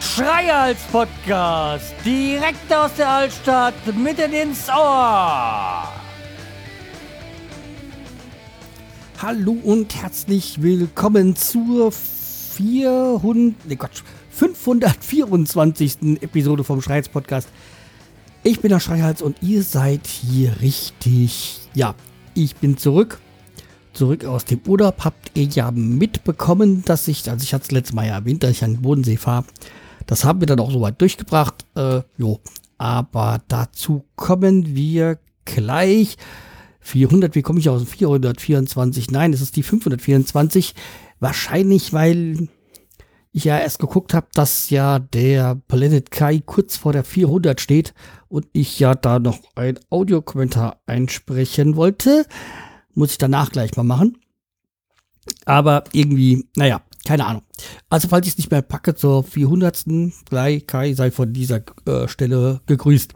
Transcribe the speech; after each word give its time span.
Schreihals 0.00 0.82
Podcast, 0.92 1.94
direkt 2.04 2.72
aus 2.72 2.94
der 2.94 3.08
Altstadt, 3.08 3.74
mitten 3.96 4.32
ins 4.32 4.68
Ohr. 4.68 5.88
Hallo 9.22 9.52
und 9.64 9.94
herzlich 10.00 10.62
willkommen 10.62 11.36
zur 11.36 11.90
400, 11.92 13.54
nee 13.66 13.76
Gott, 13.76 14.02
524. 14.30 16.22
Episode 16.22 16.64
vom 16.64 16.82
Schreihals 16.82 17.08
Podcast. 17.08 17.48
Ich 18.42 18.60
bin 18.60 18.70
der 18.70 18.80
Schreihals 18.80 19.20
und 19.22 19.42
ihr 19.42 19.62
seid 19.62 20.06
hier 20.06 20.60
richtig. 20.60 21.60
Ja, 21.74 21.94
ich 22.44 22.56
bin 22.56 22.76
zurück. 22.76 23.20
Zurück 23.92 24.24
aus 24.24 24.44
dem 24.44 24.60
Urlaub. 24.66 25.04
Habt 25.04 25.32
ihr 25.34 25.44
ja 25.44 25.70
mitbekommen, 25.70 26.84
dass 26.84 27.08
ich, 27.08 27.28
also 27.28 27.42
ich 27.42 27.52
hatte 27.52 27.64
es 27.64 27.70
letztes 27.70 27.94
Mal 27.94 28.06
ja 28.06 28.14
erwähnt, 28.14 28.42
dass 28.42 28.50
ich 28.50 28.64
an 28.64 28.74
den 28.74 28.82
Bodensee 28.82 29.16
fahre. 29.16 29.44
Das 30.06 30.24
haben 30.24 30.40
wir 30.40 30.46
dann 30.46 30.60
auch 30.60 30.70
soweit 30.70 31.00
durchgebracht. 31.00 31.66
Äh, 31.74 32.02
jo. 32.16 32.40
Aber 32.78 33.42
dazu 33.48 34.04
kommen 34.16 34.74
wir 34.74 35.18
gleich. 35.44 36.16
400, 36.80 37.34
wie 37.34 37.42
komme 37.42 37.58
ich 37.58 37.68
aus 37.68 37.84
424? 37.84 39.10
Nein, 39.10 39.32
es 39.32 39.42
ist 39.42 39.56
die 39.56 39.62
524. 39.62 40.74
Wahrscheinlich, 41.18 41.92
weil 41.92 42.48
ich 43.32 43.44
ja 43.44 43.58
erst 43.58 43.78
geguckt 43.78 44.14
habe, 44.14 44.28
dass 44.32 44.70
ja 44.70 44.98
der 44.98 45.60
Planet 45.68 46.10
Kai 46.10 46.42
kurz 46.44 46.76
vor 46.76 46.92
der 46.92 47.04
400 47.04 47.60
steht 47.60 47.92
und 48.30 48.46
ich 48.52 48.78
ja 48.78 48.94
da 48.94 49.18
noch 49.18 49.40
ein 49.56 49.78
Audiokommentar 49.90 50.80
einsprechen 50.86 51.76
wollte. 51.76 52.24
Muss 52.94 53.12
ich 53.12 53.18
danach 53.18 53.50
gleich 53.50 53.76
mal 53.76 53.82
machen. 53.82 54.18
Aber 55.44 55.84
irgendwie, 55.92 56.48
naja, 56.56 56.80
keine 57.04 57.26
Ahnung. 57.26 57.42
Also 57.88 58.08
falls 58.08 58.26
ich 58.26 58.34
es 58.34 58.38
nicht 58.38 58.50
mehr 58.50 58.62
packe 58.62 58.94
zur 58.94 59.24
400. 59.24 59.84
gleich 60.24 60.66
Kai 60.66 60.94
sei 60.94 61.10
von 61.10 61.32
dieser 61.32 61.62
äh, 61.86 62.08
Stelle 62.08 62.60
gegrüßt. 62.66 63.12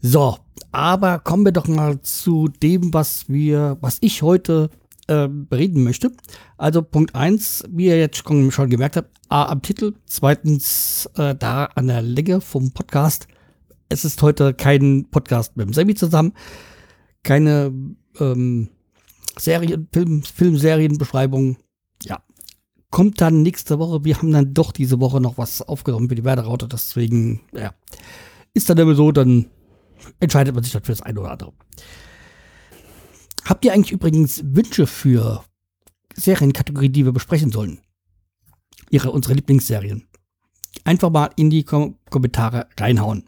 So, 0.00 0.38
aber 0.72 1.18
kommen 1.18 1.44
wir 1.44 1.52
doch 1.52 1.68
mal 1.68 2.00
zu 2.00 2.48
dem, 2.48 2.92
was 2.94 3.28
wir, 3.28 3.76
was 3.80 3.98
ich 4.00 4.22
heute 4.22 4.70
äh, 5.08 5.28
bereden 5.28 5.84
möchte. 5.84 6.10
Also 6.56 6.82
Punkt 6.82 7.14
1, 7.14 7.64
wie 7.70 7.86
ihr 7.86 7.98
jetzt 7.98 8.16
schon, 8.16 8.50
schon 8.50 8.70
gemerkt 8.70 8.96
habt, 8.96 9.10
A 9.28 9.46
am 9.46 9.62
Titel, 9.62 9.94
zweitens 10.06 11.08
äh, 11.16 11.34
da 11.34 11.66
an 11.66 11.88
der 11.88 12.02
Länge 12.02 12.40
vom 12.40 12.72
Podcast. 12.72 13.28
Es 13.92 14.06
ist 14.06 14.22
heute 14.22 14.54
kein 14.54 15.10
Podcast 15.10 15.54
mit 15.54 15.66
dem 15.66 15.74
Sammy 15.74 15.94
zusammen, 15.94 16.32
keine 17.22 17.70
ähm, 18.18 18.70
Serien, 19.38 19.86
Film, 19.92 20.22
Filmserienbeschreibung. 20.22 21.58
Ja, 22.02 22.22
kommt 22.88 23.20
dann 23.20 23.42
nächste 23.42 23.78
Woche. 23.78 24.02
Wir 24.02 24.16
haben 24.16 24.32
dann 24.32 24.54
doch 24.54 24.72
diese 24.72 24.98
Woche 24.98 25.20
noch 25.20 25.36
was 25.36 25.60
aufgenommen 25.60 26.08
für 26.08 26.14
die 26.14 26.24
Werderaute, 26.24 26.68
deswegen, 26.68 27.42
ja, 27.52 27.74
ist 28.54 28.70
dann 28.70 28.78
immer 28.78 28.94
so, 28.94 29.12
dann 29.12 29.50
entscheidet 30.20 30.54
man 30.54 30.64
sich 30.64 30.72
dann 30.72 30.84
für 30.84 30.92
das 30.92 31.02
eine 31.02 31.20
oder 31.20 31.32
andere. 31.32 31.52
Habt 33.44 33.62
ihr 33.66 33.74
eigentlich 33.74 33.92
übrigens 33.92 34.42
Wünsche 34.42 34.86
für 34.86 35.44
Serienkategorien, 36.14 36.94
die 36.94 37.04
wir 37.04 37.12
besprechen 37.12 37.52
sollen? 37.52 37.82
Ihre, 38.88 39.10
unsere 39.10 39.34
Lieblingsserien. 39.34 40.08
Einfach 40.84 41.10
mal 41.10 41.28
in 41.36 41.50
die 41.50 41.64
Kom 41.64 41.98
Kommentare 42.08 42.68
reinhauen. 42.80 43.24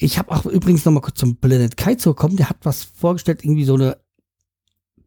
Ich 0.00 0.18
habe 0.18 0.30
auch 0.30 0.46
übrigens 0.46 0.84
noch 0.84 0.92
mal 0.92 1.00
kurz 1.00 1.18
zum 1.18 1.36
Planet 1.36 1.76
Kaizo 1.76 2.14
gekommen. 2.14 2.36
Der 2.36 2.48
hat 2.48 2.58
was 2.62 2.84
vorgestellt, 2.84 3.44
irgendwie 3.44 3.64
so 3.64 3.74
eine 3.74 3.98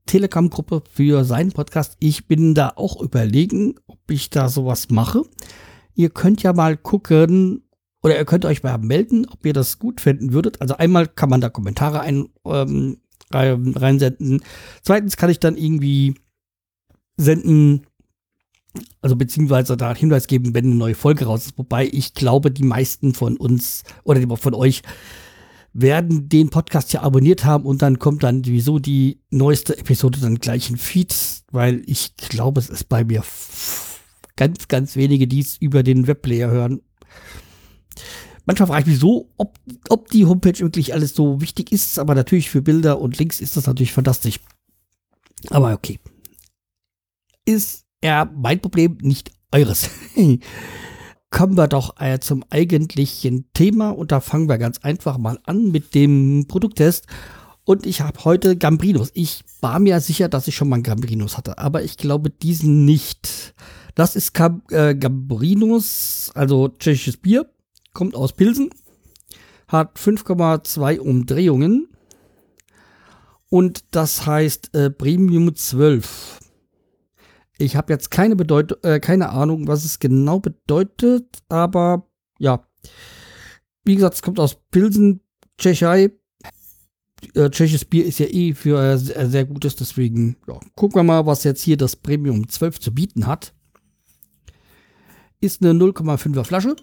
Telegram-Gruppe 0.06 0.84
für 0.92 1.24
seinen 1.24 1.54
Podcast. 1.54 1.96
Ich 2.00 2.28
bin 2.28 2.54
da 2.54 2.74
auch 2.76 3.02
überlegen, 3.02 3.76
ob 3.88 4.00
ich 4.12 4.30
da 4.30 4.50
sowas 4.50 4.90
mache. 4.90 5.24
Ihr 5.96 6.10
könnt 6.10 6.44
ja 6.44 6.52
mal 6.52 6.76
gucken, 6.76 7.64
oder 8.04 8.18
ihr 8.18 8.26
könnt 8.26 8.44
euch 8.44 8.64
mal 8.64 8.78
melden, 8.80 9.26
ob 9.30 9.46
ihr 9.46 9.54
das 9.54 9.80
gut 9.80 10.02
finden 10.02 10.34
würdet. 10.34 10.60
Also 10.60 10.76
einmal 10.76 11.08
kann 11.08 11.30
man 11.30 11.40
da 11.40 11.50
Kommentare 11.50 12.02
ein, 12.02 12.28
ähm, 12.46 12.98
reinsenden. 13.32 14.44
Zweitens 14.82 15.16
kann 15.16 15.30
ich 15.30 15.40
dann 15.40 15.56
irgendwie 15.56 16.16
senden, 17.16 17.88
also 19.02 19.16
beziehungsweise 19.16 19.78
da 19.78 19.94
Hinweis 19.94 20.28
geben, 20.28 20.54
wenn 20.54 20.66
eine 20.66 20.76
neue 20.76 20.96
Folge 20.96 21.26
raus 21.26 21.46
ist. 21.46 21.58
Wobei 21.58 21.90
ich 21.92 22.14
glaube, 22.14 22.52
die 22.52 22.64
meisten 22.64 23.14
von 23.14 23.38
uns 23.38 23.84
oder 24.04 24.38
von 24.38 24.54
euch 24.54 24.82
werden 25.74 26.28
den 26.28 26.50
Podcast 26.50 26.92
ja 26.94 27.02
abonniert 27.02 27.46
haben 27.46 27.66
und 27.66 27.82
dann 27.82 28.00
kommt 28.00 28.24
dann 28.24 28.44
sowieso 28.44 28.80
die 28.80 29.20
neueste 29.30 29.78
Episode 29.78 30.20
dann 30.20 30.36
gleich 30.36 30.70
in 30.70 30.78
Feed, 30.78 31.16
weil 31.52 31.82
ich 31.86 32.16
glaube, 32.18 32.60
es 32.60 32.70
ist 32.70 32.90
bei 32.90 33.04
mir 33.06 33.24
ganz, 34.36 34.68
ganz 34.68 34.96
wenige, 34.96 35.28
die 35.28 35.40
es 35.40 35.58
über 35.58 35.84
den 35.84 36.08
Webplayer 36.08 36.50
hören 36.52 36.82
manchmal 38.46 38.68
frage 38.68 38.82
ich 38.82 38.88
mich 38.88 39.00
so, 39.00 39.30
ob, 39.38 39.58
ob 39.90 40.10
die 40.10 40.26
Homepage 40.26 40.60
wirklich 40.60 40.94
alles 40.94 41.16
so 41.16 41.42
wichtig 41.42 41.72
ist, 41.72 42.00
aber 42.00 42.16
natürlich 42.16 42.50
für 42.50 42.62
Bilder 42.62 43.00
und 43.00 43.18
Links 43.18 43.40
ist 43.40 43.58
das 43.58 43.68
natürlich 43.68 43.94
fantastisch. 43.94 44.40
Aber 45.50 45.74
okay. 45.74 46.00
Ist 47.46 47.86
ja 48.04 48.30
mein 48.34 48.60
Problem, 48.60 48.98
nicht 49.02 49.32
eures. 49.52 49.90
Kommen 51.30 51.56
wir 51.56 51.68
doch 51.68 52.00
äh, 52.00 52.20
zum 52.20 52.44
eigentlichen 52.50 53.46
Thema 53.54 53.90
und 53.90 54.12
da 54.12 54.20
fangen 54.20 54.50
wir 54.50 54.58
ganz 54.58 54.80
einfach 54.80 55.18
mal 55.18 55.40
an 55.46 55.72
mit 55.72 55.96
dem 55.96 56.46
Produkttest. 56.48 57.08
Und 57.64 57.86
ich 57.86 58.02
habe 58.02 58.26
heute 58.26 58.58
Gambrinos. 58.58 59.12
Ich 59.14 59.44
war 59.62 59.80
mir 59.80 60.02
sicher, 60.02 60.28
dass 60.28 60.48
ich 60.48 60.56
schon 60.56 60.68
mal 60.68 60.76
einen 60.76 60.84
Gambrinos 60.84 61.38
hatte, 61.38 61.58
aber 61.58 61.84
ich 61.84 61.96
glaube 61.96 62.30
diesen 62.30 62.86
nicht. 62.86 63.54
Das 63.96 64.16
ist 64.16 64.34
Gam 64.34 64.64
äh, 64.72 64.96
Gambrinos, 64.96 66.32
also 66.34 66.70
tschechisches 66.70 67.18
Bier 67.18 67.50
kommt 67.94 68.16
aus 68.16 68.34
Pilsen, 68.34 68.70
hat 69.68 69.98
5,2 69.98 71.00
Umdrehungen 71.00 71.90
und 73.50 73.84
das 73.92 74.26
heißt 74.26 74.74
äh, 74.76 74.90
Premium 74.90 75.56
12. 75.56 76.40
Ich 77.62 77.76
habe 77.76 77.94
jetzt 77.94 78.12
keine, 78.12 78.36
Bedeut 78.36 78.84
äh, 78.84 79.00
keine 79.00 79.30
Ahnung, 79.30 79.68
was 79.68 79.86
es 79.86 80.00
genau 80.00 80.40
bedeutet, 80.40 81.40
aber 81.50 82.08
ja. 82.40 82.66
Wie 83.84 83.96
gesagt, 83.96 84.16
es 84.16 84.22
kommt 84.22 84.40
aus 84.40 84.58
Pilsen, 84.72 85.22
Tschechei. 85.58 86.12
Äh, 87.36 87.50
tschechisches 87.52 87.86
Bier 87.86 88.06
ist 88.06 88.20
ja 88.20 88.26
eh 88.28 88.54
für 88.54 88.82
äh, 88.82 88.98
sehr, 88.98 89.30
sehr 89.30 89.46
gutes, 89.46 89.76
deswegen 89.76 90.38
ja, 90.48 90.60
gucken 90.76 90.98
wir 90.98 91.04
mal, 91.04 91.26
was 91.26 91.44
jetzt 91.44 91.62
hier 91.62 91.78
das 91.78 91.96
Premium 91.96 92.50
12 92.50 92.80
zu 92.80 92.94
bieten 92.94 93.28
hat. 93.28 93.54
Ist 95.40 95.64
eine 95.64 95.74
0,5er 95.74 96.44
Flasche. 96.44 96.76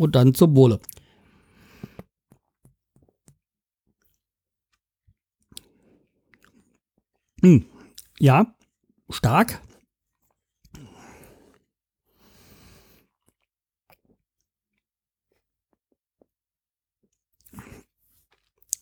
und 0.00 0.16
dann 0.16 0.34
zum 0.34 0.56
Wohle. 0.56 0.80
Hm. 7.42 7.64
Ja, 8.18 8.54
stark. 9.08 9.60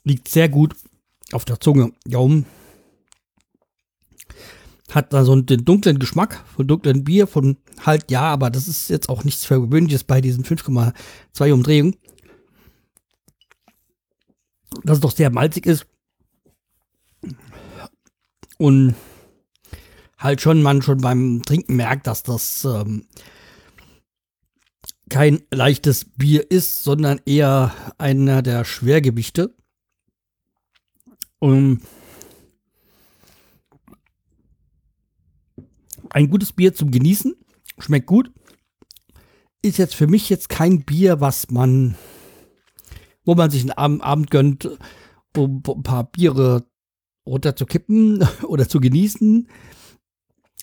Liegt 0.04 0.28
sehr 0.28 0.48
gut 0.48 0.74
auf 1.32 1.44
der 1.44 1.60
Zunge. 1.60 1.92
Gaumen 2.10 2.46
hat 4.90 5.12
da 5.12 5.24
so 5.24 5.40
den 5.40 5.64
dunklen 5.64 5.98
Geschmack 5.98 6.44
von 6.56 6.66
dunklen 6.66 7.04
Bier, 7.04 7.26
von 7.26 7.58
halt, 7.84 8.10
ja, 8.10 8.22
aber 8.22 8.50
das 8.50 8.68
ist 8.68 8.88
jetzt 8.88 9.08
auch 9.08 9.24
nichts 9.24 9.44
Vergewöhnliches 9.44 10.04
bei 10.04 10.20
diesen 10.20 10.44
5,2 10.44 11.52
Umdrehungen. 11.52 11.96
Dass 14.84 14.98
es 14.98 15.02
doch 15.02 15.12
sehr 15.12 15.30
malzig 15.30 15.66
ist. 15.66 15.86
Und 18.58 18.94
halt 20.18 20.40
schon 20.40 20.62
man 20.62 20.82
schon 20.82 20.98
beim 20.98 21.42
Trinken 21.42 21.76
merkt, 21.76 22.06
dass 22.06 22.22
das 22.22 22.64
ähm, 22.64 23.06
kein 25.08 25.42
leichtes 25.50 26.04
Bier 26.04 26.50
ist, 26.50 26.84
sondern 26.84 27.20
eher 27.24 27.72
einer 27.96 28.42
der 28.42 28.64
Schwergewichte. 28.64 29.54
Und 31.38 31.82
ein 36.10 36.30
gutes 36.30 36.52
Bier 36.52 36.74
zum 36.74 36.90
Genießen. 36.90 37.34
Schmeckt 37.78 38.06
gut. 38.06 38.32
Ist 39.62 39.78
jetzt 39.78 39.94
für 39.94 40.06
mich 40.06 40.28
jetzt 40.28 40.48
kein 40.48 40.84
Bier, 40.84 41.20
was 41.20 41.50
man, 41.50 41.96
wo 43.24 43.34
man 43.34 43.50
sich 43.50 43.62
einen 43.62 43.72
Abend, 43.72 44.02
Abend 44.02 44.30
gönnt, 44.30 44.68
um 45.36 45.62
ein 45.66 45.82
paar 45.82 46.04
Biere 46.10 46.66
runter 47.28 47.56
zu 47.56 47.66
kippen 47.66 48.26
oder 48.42 48.68
zu 48.68 48.80
genießen. 48.80 49.48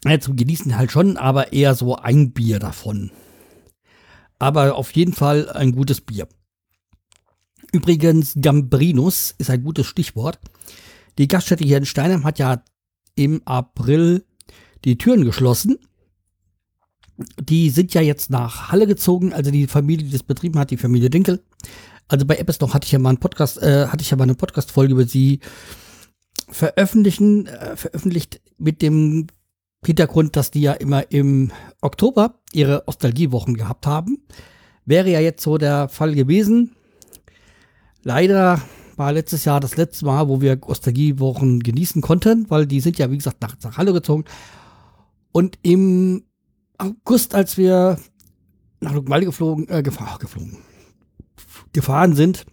Ja, 0.03 0.19
zum 0.19 0.35
Genießen 0.35 0.77
halt 0.77 0.91
schon, 0.91 1.17
aber 1.17 1.51
eher 1.51 1.73
so 1.73 1.95
ein 1.95 2.31
Bier 2.31 2.59
davon. 2.59 3.11
Aber 4.37 4.75
auf 4.75 4.91
jeden 4.91 5.13
Fall 5.13 5.49
ein 5.49 5.71
gutes 5.71 6.01
Bier. 6.01 6.27
Übrigens, 7.71 8.35
Gambrinus 8.39 9.33
ist 9.37 9.49
ein 9.49 9.63
gutes 9.63 9.87
Stichwort. 9.87 10.39
Die 11.17 11.27
Gaststätte 11.27 11.63
hier 11.63 11.77
in 11.77 11.85
Steinheim 11.85 12.23
hat 12.23 12.37
ja 12.37 12.63
im 13.15 13.41
April 13.45 14.25
die 14.83 14.97
Türen 14.97 15.23
geschlossen. 15.23 15.79
Die 17.41 17.69
sind 17.69 17.93
ja 17.93 18.01
jetzt 18.01 18.29
nach 18.29 18.71
Halle 18.71 18.87
gezogen, 18.87 19.33
also 19.33 19.49
die 19.49 19.67
Familie, 19.67 20.05
die 20.05 20.11
das 20.11 20.23
betrieben 20.23 20.59
hat, 20.59 20.69
die 20.69 20.77
Familie 20.77 21.09
Dinkel. 21.09 21.41
Also 22.07 22.25
bei 22.25 22.37
Apps 22.37 22.59
noch 22.59 22.73
hatte 22.73 22.85
ich 22.85 22.91
ja 22.91 22.99
mal 22.99 23.09
einen 23.09 23.19
Podcast, 23.19 23.57
äh, 23.61 23.87
hatte 23.87 24.03
ich 24.03 24.11
ja 24.11 24.17
mal 24.17 24.23
eine 24.23 24.35
Podcast-Folge 24.35 24.93
über 24.93 25.05
sie 25.05 25.39
veröffentlichen, 26.49 27.47
äh, 27.47 27.75
veröffentlicht 27.75 28.41
mit 28.57 28.81
dem 28.81 29.27
Hintergrund, 29.85 30.35
dass 30.35 30.51
die 30.51 30.61
ja 30.61 30.73
immer 30.73 31.11
im 31.11 31.51
Oktober 31.81 32.39
ihre 32.53 32.83
Nostalgiewochen 32.87 33.55
gehabt 33.55 33.85
haben. 33.85 34.25
Wäre 34.85 35.09
ja 35.09 35.19
jetzt 35.19 35.43
so 35.43 35.57
der 35.57 35.89
Fall 35.89 36.15
gewesen. 36.15 36.75
Leider 38.03 38.61
war 38.95 39.11
letztes 39.11 39.45
Jahr 39.45 39.59
das 39.59 39.77
letzte 39.77 40.05
Mal, 40.05 40.27
wo 40.27 40.41
wir 40.41 40.55
Nostalgiewochen 40.55 41.61
genießen 41.61 42.01
konnten, 42.01 42.49
weil 42.49 42.65
die 42.65 42.79
sind 42.79 42.97
ja, 42.97 43.11
wie 43.11 43.17
gesagt, 43.17 43.41
nach, 43.41 43.55
nach 43.63 43.77
Halle 43.77 43.93
gezogen. 43.93 44.25
Und 45.31 45.59
im 45.63 46.23
August, 46.77 47.35
als 47.35 47.57
wir 47.57 47.99
nach 48.79 48.93
Luckenwalde 48.93 49.25
geflogen, 49.25 49.67
äh, 49.69 49.83
gefahr, 49.83 50.17
geflogen, 50.19 50.59
gefahren 51.73 52.15
sind, 52.15 52.45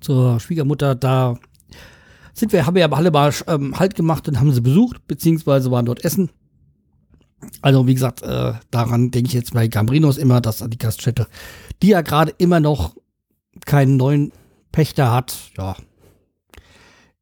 zur 0.00 0.40
Schwiegermutter, 0.40 0.94
da 0.94 1.38
sind 2.34 2.52
wir, 2.52 2.66
haben 2.66 2.76
wir 2.76 2.84
aber 2.84 2.96
alle 2.96 3.10
mal 3.10 3.32
ähm, 3.46 3.78
Halt 3.78 3.94
gemacht 3.94 4.28
und 4.28 4.38
haben 4.40 4.52
sie 4.52 4.60
besucht, 4.60 5.06
beziehungsweise 5.06 5.70
waren 5.70 5.86
dort 5.86 6.04
essen. 6.04 6.30
Also, 7.60 7.86
wie 7.86 7.94
gesagt, 7.94 8.22
äh, 8.22 8.54
daran 8.70 9.10
denke 9.10 9.28
ich 9.28 9.34
jetzt 9.34 9.52
bei 9.52 9.68
Gambrinos 9.68 10.16
immer, 10.16 10.40
dass 10.40 10.64
die 10.66 10.78
Gaststätte, 10.78 11.26
die 11.82 11.88
ja 11.88 12.00
gerade 12.02 12.32
immer 12.38 12.60
noch 12.60 12.94
keinen 13.66 13.96
neuen 13.96 14.32
Pächter 14.70 15.12
hat, 15.12 15.36
ja, 15.58 15.76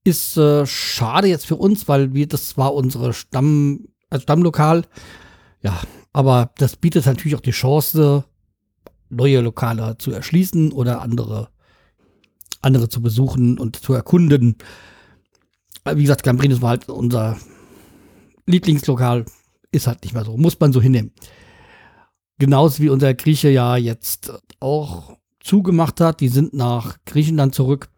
ist 0.05 0.37
äh, 0.37 0.67
schade 0.67 1.29
jetzt 1.29 1.47
für 1.47 1.57
uns, 1.57 1.89
weil 1.89 2.15
wir, 2.15 2.27
das 2.27 2.57
war 2.57 2.75
unsere 2.75 3.13
Stamm, 3.13 3.89
also 4.09 4.23
Stammlokal. 4.23 4.85
Ja, 5.63 5.79
aber 6.13 6.51
das 6.57 6.77
bietet 6.77 7.07
natürlich 7.07 7.37
auch 7.37 7.41
die 7.41 7.51
Chance, 7.51 8.25
neue 9.11 9.41
Lokale 9.41 9.99
zu 9.99 10.11
erschließen 10.11 10.73
oder 10.73 11.03
andere, 11.03 11.49
andere 12.63 12.89
zu 12.89 13.03
besuchen 13.03 13.59
und 13.59 13.77
zu 13.77 13.93
erkunden. 13.93 14.57
Wie 15.85 16.03
gesagt, 16.03 16.23
Gambrinus 16.23 16.63
war 16.63 16.71
halt 16.71 16.89
unser 16.89 17.37
Lieblingslokal. 18.47 19.25
Ist 19.73 19.87
halt 19.87 20.03
nicht 20.03 20.15
mehr 20.15 20.25
so. 20.25 20.37
Muss 20.37 20.59
man 20.59 20.73
so 20.73 20.81
hinnehmen. 20.83 21.13
Genauso 22.39 22.83
wie 22.83 22.89
unser 22.89 23.15
Grieche 23.15 23.51
ja 23.51 23.77
jetzt 23.77 24.33
auch 24.61 25.17
zugemacht 25.41 26.01
hat. 26.01 26.21
Die 26.21 26.29
sind 26.29 26.55
nach 26.55 26.99
Griechenland 27.07 27.55
zurück. 27.55 27.89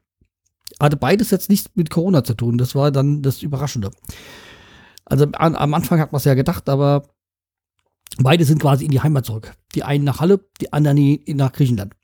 Hatte 0.81 0.96
beides 0.96 1.31
jetzt 1.31 1.49
nichts 1.49 1.70
mit 1.75 1.90
Corona 1.90 2.25
zu 2.25 2.34
tun. 2.34 2.58
Das 2.58 2.75
war 2.75 2.90
dann 2.90 3.23
das 3.23 3.43
Überraschende. 3.43 3.90
Also 5.05 5.26
an, 5.32 5.56
am 5.56 5.75
Anfang 5.75 6.00
hat 6.00 6.12
man 6.12 6.19
es 6.19 6.25
ja 6.25 6.34
gedacht, 6.34 6.69
aber 6.69 7.08
beide 8.19 8.44
sind 8.44 8.61
quasi 8.61 8.84
in 8.84 8.90
die 8.90 9.00
Heimat 9.00 9.26
zurück. 9.26 9.55
Die 9.75 9.82
einen 9.82 10.05
nach 10.05 10.20
Halle, 10.20 10.40
die 10.61 10.73
anderen 10.73 11.20
nach 11.29 11.52
Griechenland. 11.52 11.94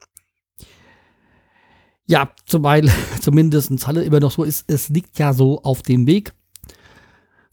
Ja, 2.08 2.32
zumal 2.44 2.90
zumindest 3.20 3.86
Halle 3.86 4.02
immer 4.02 4.18
noch 4.18 4.32
so 4.32 4.42
ist, 4.42 4.64
es 4.66 4.88
liegt 4.88 5.20
ja 5.20 5.32
so 5.32 5.62
auf 5.62 5.82
dem 5.82 6.08
Weg 6.08 6.32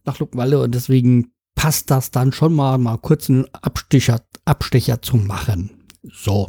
nach 0.04 0.18
Luckenwalde 0.18 0.62
und 0.62 0.74
deswegen 0.74 1.32
passt 1.54 1.92
das 1.92 2.10
dann 2.10 2.32
schon 2.32 2.56
mal, 2.56 2.80
mal 2.80 2.98
kurz 2.98 3.30
einen 3.30 3.46
Abstecher, 3.54 4.22
Abstecher 4.46 5.02
zu 5.02 5.18
machen. 5.18 5.84
So 6.04 6.48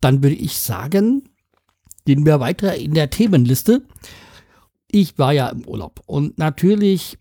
dann 0.00 0.22
würde 0.22 0.36
ich 0.36 0.56
sagen, 0.58 1.28
gehen 2.04 2.26
wir 2.26 2.40
weiter 2.40 2.74
in 2.76 2.94
der 2.94 3.10
Themenliste. 3.10 3.82
Ich 4.90 5.18
war 5.18 5.32
ja 5.32 5.48
im 5.48 5.66
Urlaub 5.66 6.00
und 6.06 6.38
natürlich 6.38 7.18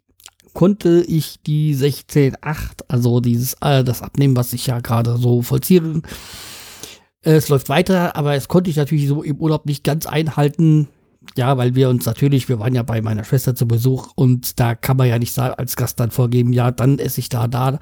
konnte 0.53 1.03
ich 1.07 1.41
die 1.43 1.75
16.8, 1.75 2.83
also 2.87 3.19
dieses, 3.19 3.53
äh, 3.61 3.83
das 3.83 4.01
abnehmen, 4.01 4.35
was 4.35 4.53
ich 4.53 4.67
ja 4.67 4.79
gerade 4.79 5.17
so 5.17 5.41
vollziehe. 5.43 6.01
Es 7.21 7.49
läuft 7.49 7.69
weiter, 7.69 8.15
aber 8.15 8.35
es 8.35 8.47
konnte 8.47 8.69
ich 8.69 8.77
natürlich 8.77 9.07
so 9.07 9.23
im 9.23 9.37
Urlaub 9.37 9.65
nicht 9.65 9.83
ganz 9.83 10.05
einhalten, 10.05 10.87
ja, 11.35 11.57
weil 11.57 11.75
wir 11.75 11.89
uns 11.89 12.05
natürlich, 12.05 12.47
wir 12.47 12.59
waren 12.59 12.73
ja 12.73 12.83
bei 12.83 13.01
meiner 13.01 13.25
Schwester 13.25 13.55
zu 13.55 13.67
Besuch 13.67 14.11
und 14.15 14.59
da 14.59 14.73
kann 14.73 14.95
man 14.95 15.09
ja 15.09 15.19
nicht 15.19 15.37
als 15.37 15.75
Gast 15.75 15.99
dann 15.99 16.11
vorgeben, 16.11 16.53
ja, 16.53 16.71
dann 16.71 16.97
esse 16.97 17.19
ich 17.19 17.27
da, 17.27 17.47
da. 17.47 17.79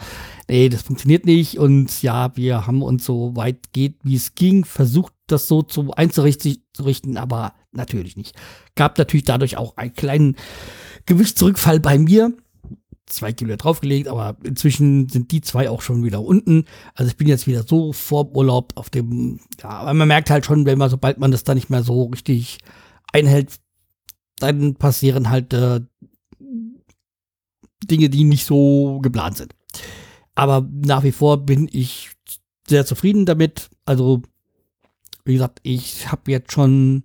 Nee, 0.49 0.69
das 0.69 0.81
funktioniert 0.81 1.25
nicht 1.25 1.59
und 1.59 2.01
ja, 2.01 2.35
wir 2.35 2.65
haben 2.65 2.81
uns 2.81 3.05
so 3.05 3.35
weit 3.35 3.73
geht, 3.73 3.97
wie 4.03 4.15
es 4.15 4.33
ging, 4.33 4.65
versucht, 4.65 5.13
das 5.27 5.47
so 5.47 5.61
zu 5.61 5.91
einzurichten, 5.93 7.17
aber 7.17 7.53
natürlich 7.71 8.17
nicht. 8.17 8.35
Gab 8.75 8.97
natürlich 8.97 9.25
dadurch 9.25 9.57
auch 9.57 9.77
einen 9.77 9.93
kleinen 9.93 10.35
Gewichtsrückfall 11.05 11.79
bei 11.79 11.99
mir. 11.99 12.33
Zwei 13.07 13.31
Kilo 13.31 13.55
draufgelegt, 13.55 14.09
aber 14.09 14.35
inzwischen 14.43 15.07
sind 15.07 15.31
die 15.31 15.39
zwei 15.41 15.69
auch 15.69 15.81
schon 15.81 16.03
wieder 16.03 16.21
unten. 16.21 16.65
Also 16.93 17.09
ich 17.09 17.17
bin 17.17 17.27
jetzt 17.27 17.47
wieder 17.47 17.63
so 17.63 17.93
vor 17.93 18.35
Urlaub 18.35 18.73
auf 18.75 18.89
dem, 18.89 19.39
ja, 19.61 19.69
aber 19.69 19.93
man 19.93 20.09
merkt 20.09 20.29
halt 20.29 20.45
schon, 20.45 20.65
wenn 20.65 20.77
man, 20.77 20.89
sobald 20.89 21.17
man 21.17 21.31
das 21.31 21.45
da 21.45 21.55
nicht 21.55 21.69
mehr 21.69 21.83
so 21.83 22.03
richtig 22.03 22.57
einhält, 23.13 23.59
dann 24.39 24.75
passieren 24.75 25.29
halt 25.29 25.53
äh, 25.53 25.79
Dinge, 27.83 28.09
die 28.09 28.23
nicht 28.23 28.45
so 28.45 28.99
geplant 29.01 29.37
sind. 29.37 29.55
Aber 30.35 30.67
nach 30.71 31.03
wie 31.03 31.11
vor 31.11 31.45
bin 31.45 31.69
ich 31.71 32.11
sehr 32.67 32.85
zufrieden 32.85 33.25
damit. 33.25 33.69
Also, 33.85 34.21
wie 35.25 35.33
gesagt, 35.33 35.59
ich 35.63 36.11
habe 36.11 36.31
jetzt 36.31 36.51
schon 36.51 37.03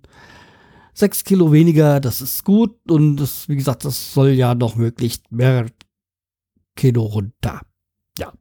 sechs 0.93 1.23
Kilo 1.23 1.51
weniger, 1.51 1.99
das 1.99 2.21
ist 2.21 2.43
gut. 2.43 2.75
Und 2.89 3.17
das, 3.17 3.49
wie 3.49 3.55
gesagt, 3.55 3.85
das 3.85 4.13
soll 4.13 4.29
ja 4.29 4.53
noch 4.55 4.75
möglichst 4.75 5.31
mehr 5.31 5.65
Kilo 6.75 7.03
runter. 7.03 7.61
Ja. 8.17 8.33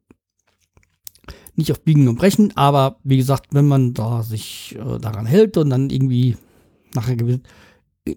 Nicht 1.54 1.70
auf 1.70 1.82
Biegen 1.82 2.08
und 2.08 2.16
Brechen, 2.16 2.56
aber 2.56 2.98
wie 3.04 3.16
gesagt, 3.16 3.48
wenn 3.52 3.68
man 3.68 3.94
da 3.94 4.22
sich 4.22 4.76
äh, 4.78 4.98
daran 4.98 5.26
hält 5.26 5.56
und 5.56 5.70
dann 5.70 5.90
irgendwie 5.90 6.36
nachher 6.94 7.16
gewinnt, 7.16 7.46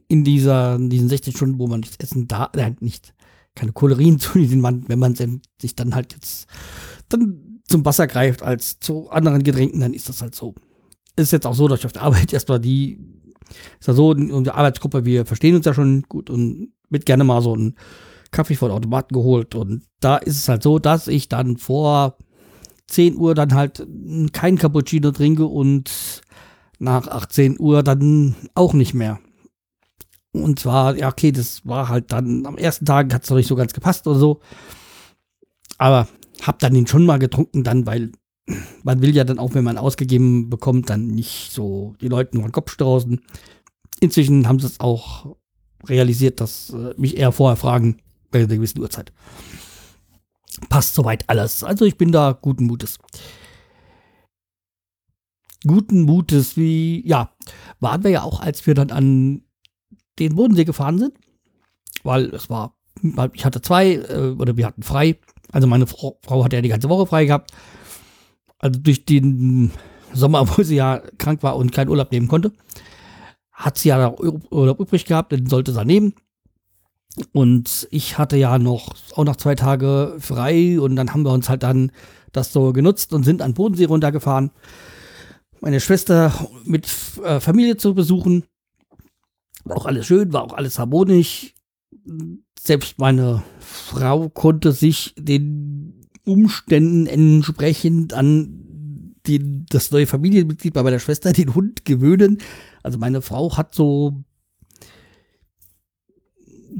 in 0.07 0.23
dieser, 0.23 0.75
in 0.75 0.89
diesen 0.89 1.09
16 1.09 1.33
Stunden, 1.33 1.59
wo 1.59 1.67
man 1.67 1.81
nichts 1.81 1.97
essen 1.97 2.27
darf, 2.27 2.55
äh, 2.55 2.73
nicht, 2.79 3.13
keine 3.55 3.73
Kalorien 3.73 4.19
zu 4.19 4.37
man, 4.37 4.87
wenn 4.87 4.99
man 4.99 5.15
sich 5.15 5.75
dann 5.75 5.95
halt 5.95 6.13
jetzt 6.13 6.47
dann 7.09 7.61
zum 7.67 7.85
Wasser 7.85 8.07
greift 8.07 8.43
als 8.43 8.79
zu 8.79 9.09
anderen 9.09 9.43
Getränken, 9.43 9.79
dann 9.79 9.93
ist 9.93 10.09
das 10.09 10.21
halt 10.21 10.35
so. 10.35 10.55
Ist 11.15 11.31
jetzt 11.31 11.47
auch 11.47 11.55
so, 11.55 11.67
dass 11.67 11.79
ich 11.79 11.85
auf 11.85 11.93
der 11.93 12.03
Arbeit 12.03 12.33
erstmal 12.33 12.59
die, 12.59 12.99
ist 13.79 13.87
ja 13.87 13.93
so, 13.93 14.11
in 14.11 14.31
unserer 14.31 14.55
Arbeitsgruppe, 14.55 15.05
wir 15.05 15.25
verstehen 15.25 15.55
uns 15.55 15.65
ja 15.65 15.73
schon 15.73 16.03
gut 16.03 16.29
und 16.29 16.69
mit 16.89 17.05
gerne 17.05 17.23
mal 17.23 17.41
so 17.41 17.53
einen 17.53 17.75
Kaffee 18.31 18.55
vor 18.55 18.69
den 18.69 18.77
Automaten 18.77 19.13
geholt 19.13 19.55
und 19.55 19.83
da 19.99 20.17
ist 20.17 20.37
es 20.37 20.49
halt 20.49 20.63
so, 20.63 20.79
dass 20.79 21.07
ich 21.07 21.29
dann 21.29 21.57
vor 21.57 22.17
10 22.87 23.17
Uhr 23.17 23.35
dann 23.35 23.53
halt 23.53 23.85
kein 24.33 24.57
Cappuccino 24.57 25.11
trinke 25.11 25.45
und 25.45 26.21
nach 26.79 27.07
18 27.07 27.59
Uhr 27.59 27.83
dann 27.83 28.35
auch 28.53 28.73
nicht 28.73 28.93
mehr. 28.93 29.19
Und 30.31 30.59
zwar, 30.59 30.97
ja, 30.97 31.09
okay, 31.09 31.31
das 31.31 31.65
war 31.65 31.87
halt 31.89 32.11
dann 32.11 32.45
am 32.45 32.57
ersten 32.57 32.85
Tag 32.85 33.13
hat 33.13 33.23
es 33.23 33.29
noch 33.29 33.37
nicht 33.37 33.47
so 33.47 33.55
ganz 33.55 33.73
gepasst 33.73 34.05
oder 34.05 34.19
so. 34.19 34.41
Aber 35.77 36.07
hab 36.41 36.59
dann 36.59 36.73
den 36.73 36.87
schon 36.87 37.05
mal 37.05 37.19
getrunken, 37.19 37.63
dann, 37.63 37.85
weil 37.85 38.11
man 38.83 39.01
will 39.01 39.15
ja 39.15 39.23
dann 39.23 39.39
auch, 39.39 39.53
wenn 39.53 39.63
man 39.63 39.77
ausgegeben 39.77 40.49
bekommt, 40.49 40.89
dann 40.89 41.07
nicht 41.07 41.51
so 41.51 41.95
die 42.01 42.07
Leute 42.07 42.35
nur 42.35 42.47
den 42.47 42.51
Kopf 42.51 42.71
stoßen. 42.71 43.21
Inzwischen 44.01 44.47
haben 44.47 44.59
sie 44.59 44.67
es 44.67 44.79
auch 44.79 45.37
realisiert, 45.87 46.41
dass 46.41 46.71
äh, 46.71 46.93
mich 46.97 47.17
eher 47.17 47.31
vorher 47.31 47.55
fragen, 47.55 48.01
bei 48.39 48.43
einer 48.43 48.55
gewissen 48.55 48.81
Uhrzeit. 48.81 49.11
Passt 50.69 50.95
soweit 50.95 51.29
alles. 51.29 51.63
Also 51.63 51.85
ich 51.85 51.97
bin 51.97 52.11
da 52.11 52.31
guten 52.31 52.65
Mutes 52.65 52.99
guten 55.65 56.03
Mutes, 56.03 56.57
wie, 56.57 57.05
ja, 57.07 57.31
waren 57.79 58.03
wir 58.03 58.11
ja 58.11 58.23
auch, 58.23 58.39
als 58.39 58.65
wir 58.65 58.73
dann 58.73 58.91
an 58.91 59.41
den 60.19 60.35
Bodensee 60.35 60.65
gefahren 60.65 60.97
sind, 60.97 61.13
weil 62.03 62.25
es 62.33 62.49
war, 62.49 62.77
ich 63.33 63.45
hatte 63.45 63.61
zwei, 63.61 63.93
äh, 63.93 64.35
oder 64.37 64.57
wir 64.57 64.65
hatten 64.65 64.83
frei, 64.83 65.17
also 65.51 65.67
meine 65.67 65.87
Frau, 65.87 66.19
Frau 66.23 66.43
hat 66.43 66.53
ja 66.53 66.61
die 66.61 66.69
ganze 66.69 66.89
Woche 66.89 67.07
frei 67.07 67.25
gehabt, 67.25 67.51
also 68.59 68.79
durch 68.79 69.05
den 69.05 69.71
Sommer, 70.13 70.47
wo 70.57 70.63
sie 70.63 70.75
ja 70.75 71.01
krank 71.17 71.43
war 71.43 71.55
und 71.57 71.71
keinen 71.71 71.89
Urlaub 71.89 72.11
nehmen 72.11 72.27
konnte, 72.27 72.51
hat 73.51 73.77
sie 73.77 73.89
ja 73.89 74.13
Urlaub 74.19 74.79
übrig 74.79 75.05
gehabt, 75.05 75.31
den 75.31 75.47
sollte 75.47 75.73
sie 75.73 75.85
nehmen. 75.85 76.13
Und 77.31 77.87
ich 77.91 78.17
hatte 78.17 78.35
ja 78.37 78.59
noch 78.59 78.93
auch 79.15 79.23
noch 79.23 79.37
zwei 79.37 79.55
Tage 79.55 80.15
frei 80.19 80.79
und 80.79 80.95
dann 80.95 81.13
haben 81.13 81.23
wir 81.23 81.31
uns 81.31 81.47
halt 81.49 81.63
dann 81.63 81.91
das 82.33 82.51
so 82.51 82.73
genutzt 82.73 83.13
und 83.13 83.23
sind 83.23 83.41
an 83.41 83.53
Bodensee 83.53 83.85
runtergefahren 83.85 84.51
meine 85.65 85.79
Schwester 85.79 86.31
mit 86.63 86.87
äh, 87.23 87.39
Familie 87.39 87.75
zu 87.75 87.95
besuchen. 87.95 88.43
War 89.63 89.77
auch 89.77 89.85
alles 89.87 90.05
schön, 90.05 90.31
war 90.31 90.43
auch 90.43 90.53
alles 90.53 90.77
harmonisch. 90.77 91.55
Selbst 92.59 92.99
meine 92.99 93.43
Frau 93.59 94.29
konnte 94.29 94.71
sich 94.71 95.15
den 95.17 96.07
Umständen 96.23 97.07
entsprechend 97.07 98.13
an 98.13 99.17
den, 99.25 99.65
das 99.69 99.89
neue 99.89 100.05
Familienmitglied 100.05 100.73
bei 100.73 100.83
meiner 100.83 100.99
Schwester, 100.99 101.33
den 101.33 101.55
Hund, 101.55 101.83
gewöhnen. 101.83 102.37
Also 102.83 102.99
meine 102.99 103.23
Frau 103.23 103.57
hat 103.57 103.73
so 103.73 104.23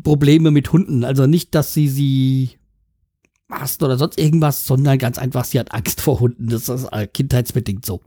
Probleme 0.03 0.51
mit 0.51 0.71
Hunden. 0.71 1.03
Also 1.03 1.25
nicht, 1.27 1.55
dass 1.55 1.73
sie 1.73 1.87
sie 1.87 2.51
hasst 3.49 3.83
oder 3.83 3.97
sonst 3.97 4.17
irgendwas, 4.17 4.65
sondern 4.65 4.97
ganz 4.97 5.17
einfach, 5.17 5.45
sie 5.45 5.59
hat 5.59 5.73
Angst 5.73 6.01
vor 6.01 6.19
Hunden. 6.19 6.49
Das 6.49 6.69
ist 6.69 6.89
kindheitsbedingt 7.13 7.85
so. 7.85 8.01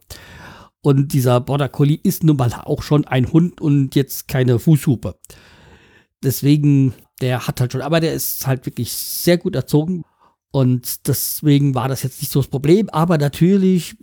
Und 0.80 1.12
dieser 1.12 1.40
Border 1.40 1.68
Collie 1.68 1.98
ist 2.02 2.24
nun 2.24 2.36
mal 2.36 2.52
auch 2.52 2.82
schon 2.82 3.04
ein 3.04 3.32
Hund 3.32 3.60
und 3.60 3.94
jetzt 3.94 4.28
keine 4.28 4.58
Fußhupe. 4.58 5.16
Deswegen, 6.22 6.94
der 7.20 7.46
hat 7.46 7.60
halt 7.60 7.72
schon, 7.72 7.82
aber 7.82 8.00
der 8.00 8.12
ist 8.12 8.46
halt 8.46 8.66
wirklich 8.66 8.92
sehr 8.92 9.38
gut 9.38 9.54
erzogen. 9.54 10.04
Und 10.50 11.06
deswegen 11.06 11.74
war 11.74 11.88
das 11.88 12.02
jetzt 12.02 12.20
nicht 12.20 12.32
so 12.32 12.40
das 12.40 12.48
Problem. 12.48 12.88
Aber 12.90 13.18
natürlich, 13.18 13.96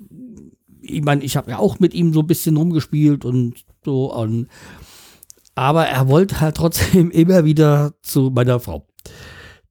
ich 0.82 1.04
meine, 1.04 1.24
ich 1.24 1.38
habe 1.38 1.51
ja 1.51 1.60
auch 1.60 1.80
mit 1.80 1.94
ihm 1.94 2.13
so 2.13 2.20
ein 2.22 2.27
bisschen 2.27 2.58
rumgespielt 2.58 3.25
und 3.25 3.65
so. 3.84 4.13
Und, 4.13 4.48
aber 5.56 5.88
er 5.88 6.08
wollte 6.08 6.42
halt 6.42 6.58
trotzdem 6.58 7.10
immer 7.12 7.46
wieder 7.46 7.94
zu 8.02 8.30
meiner 8.30 8.60
Frau, 8.60 8.88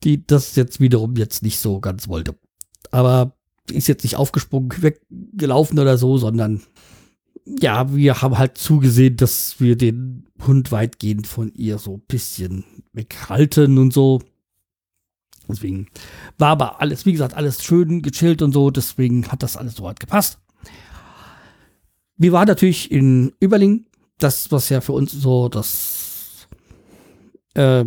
die 0.02 0.26
das 0.26 0.56
jetzt 0.56 0.80
wiederum 0.80 1.16
jetzt 1.16 1.42
nicht 1.42 1.58
so 1.58 1.80
ganz 1.80 2.08
wollte. 2.08 2.34
Aber 2.90 3.36
ist 3.70 3.88
jetzt 3.88 4.02
nicht 4.02 4.16
aufgesprungen, 4.16 4.70
weggelaufen 4.82 5.78
oder 5.78 5.96
so, 5.96 6.18
sondern 6.18 6.62
ja, 7.46 7.94
wir 7.94 8.22
haben 8.22 8.38
halt 8.38 8.56
zugesehen, 8.58 9.16
dass 9.16 9.60
wir 9.60 9.76
den 9.76 10.26
Hund 10.46 10.72
weitgehend 10.72 11.26
von 11.26 11.52
ihr 11.54 11.78
so 11.78 11.94
ein 11.94 12.02
bisschen 12.06 12.64
weghalten 12.92 13.78
und 13.78 13.92
so. 13.92 14.22
Deswegen 15.48 15.88
war 16.38 16.48
aber 16.48 16.80
alles, 16.80 17.04
wie 17.04 17.12
gesagt, 17.12 17.34
alles 17.34 17.62
schön 17.62 18.00
gechillt 18.00 18.40
und 18.40 18.52
so. 18.52 18.70
Deswegen 18.70 19.28
hat 19.28 19.42
das 19.42 19.56
alles 19.56 19.74
so 19.74 19.84
weit 19.84 20.00
gepasst. 20.00 20.38
Wir 22.16 22.32
waren 22.32 22.48
natürlich 22.48 22.90
in 22.90 23.32
Überling. 23.40 23.86
Das, 24.18 24.50
was 24.52 24.68
ja 24.68 24.80
für 24.80 24.92
uns 24.92 25.12
so 25.12 25.48
das 25.48 26.46
äh, 27.54 27.84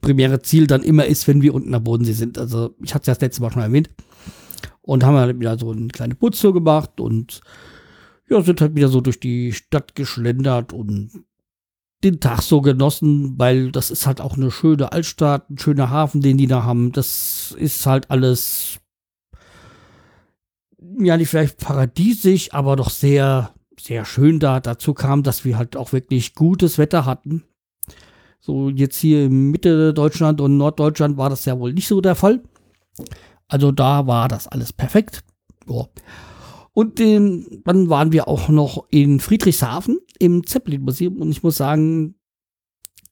primäre 0.00 0.42
Ziel 0.42 0.66
dann 0.66 0.82
immer 0.82 1.06
ist, 1.06 1.26
wenn 1.26 1.42
wir 1.42 1.54
unten 1.54 1.74
am 1.74 1.84
Bodensee 1.84 2.12
sind. 2.12 2.38
Also, 2.38 2.74
ich 2.82 2.94
hatte 2.94 3.02
es 3.02 3.06
ja 3.06 3.14
das 3.14 3.20
letzte 3.20 3.42
Mal 3.42 3.52
schon 3.52 3.62
erwähnt. 3.62 3.90
Und 4.82 5.04
haben 5.04 5.16
halt 5.16 5.38
wieder 5.40 5.58
so 5.58 5.72
eine 5.72 5.88
kleine 5.88 6.14
Putztour 6.14 6.54
gemacht 6.54 7.00
und 7.00 7.40
ja, 8.28 8.40
sind 8.42 8.60
halt 8.60 8.76
wieder 8.76 8.88
so 8.88 9.00
durch 9.00 9.18
die 9.18 9.52
Stadt 9.52 9.94
geschlendert 9.94 10.72
und 10.72 11.10
den 12.04 12.20
Tag 12.20 12.42
so 12.42 12.60
genossen, 12.60 13.38
weil 13.38 13.72
das 13.72 13.90
ist 13.90 14.06
halt 14.06 14.20
auch 14.20 14.36
eine 14.36 14.50
schöne 14.50 14.92
Altstadt, 14.92 15.50
ein 15.50 15.58
schöner 15.58 15.90
Hafen, 15.90 16.20
den 16.20 16.38
die 16.38 16.46
da 16.46 16.62
haben. 16.62 16.92
Das 16.92 17.54
ist 17.58 17.86
halt 17.86 18.10
alles, 18.10 18.78
ja, 20.98 21.16
nicht 21.16 21.28
vielleicht 21.28 21.58
paradiesisch, 21.58 22.52
aber 22.52 22.76
doch 22.76 22.90
sehr, 22.90 23.54
sehr 23.86 24.04
schön 24.04 24.40
da. 24.40 24.60
Dazu 24.60 24.94
kam, 24.94 25.22
dass 25.22 25.44
wir 25.44 25.56
halt 25.56 25.76
auch 25.76 25.92
wirklich 25.92 26.34
gutes 26.34 26.78
Wetter 26.78 27.04
hatten. 27.04 27.44
So 28.40 28.68
jetzt 28.68 28.98
hier 28.98 29.26
in 29.26 29.50
Mitte 29.50 29.94
Deutschland 29.94 30.40
und 30.40 30.56
Norddeutschland 30.56 31.16
war 31.16 31.30
das 31.30 31.44
ja 31.44 31.58
wohl 31.58 31.72
nicht 31.72 31.88
so 31.88 32.00
der 32.00 32.14
Fall. 32.14 32.42
Also 33.48 33.72
da 33.72 34.06
war 34.06 34.28
das 34.28 34.48
alles 34.48 34.72
perfekt. 34.72 35.24
Ja. 35.68 35.86
Und 36.72 36.98
den, 36.98 37.62
dann 37.64 37.88
waren 37.88 38.12
wir 38.12 38.28
auch 38.28 38.48
noch 38.48 38.86
in 38.90 39.20
Friedrichshafen 39.20 39.98
im 40.18 40.46
Zeppelin-Museum. 40.46 41.22
Und 41.22 41.30
ich 41.30 41.42
muss 41.42 41.56
sagen, 41.56 42.16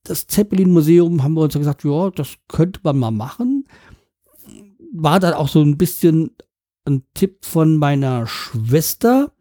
das 0.03 0.27
Zeppelin-Museum 0.27 1.23
haben 1.23 1.33
wir 1.33 1.41
uns 1.41 1.55
gesagt, 1.55 1.83
ja, 1.83 2.11
das 2.11 2.35
könnte 2.47 2.79
man 2.83 2.99
mal 2.99 3.11
machen. 3.11 3.67
War 4.93 5.19
dann 5.19 5.33
auch 5.33 5.47
so 5.47 5.61
ein 5.61 5.77
bisschen 5.77 6.31
ein 6.85 7.03
Tipp 7.13 7.43
von 7.43 7.77
meiner 7.77 8.27
Schwester, 8.27 9.31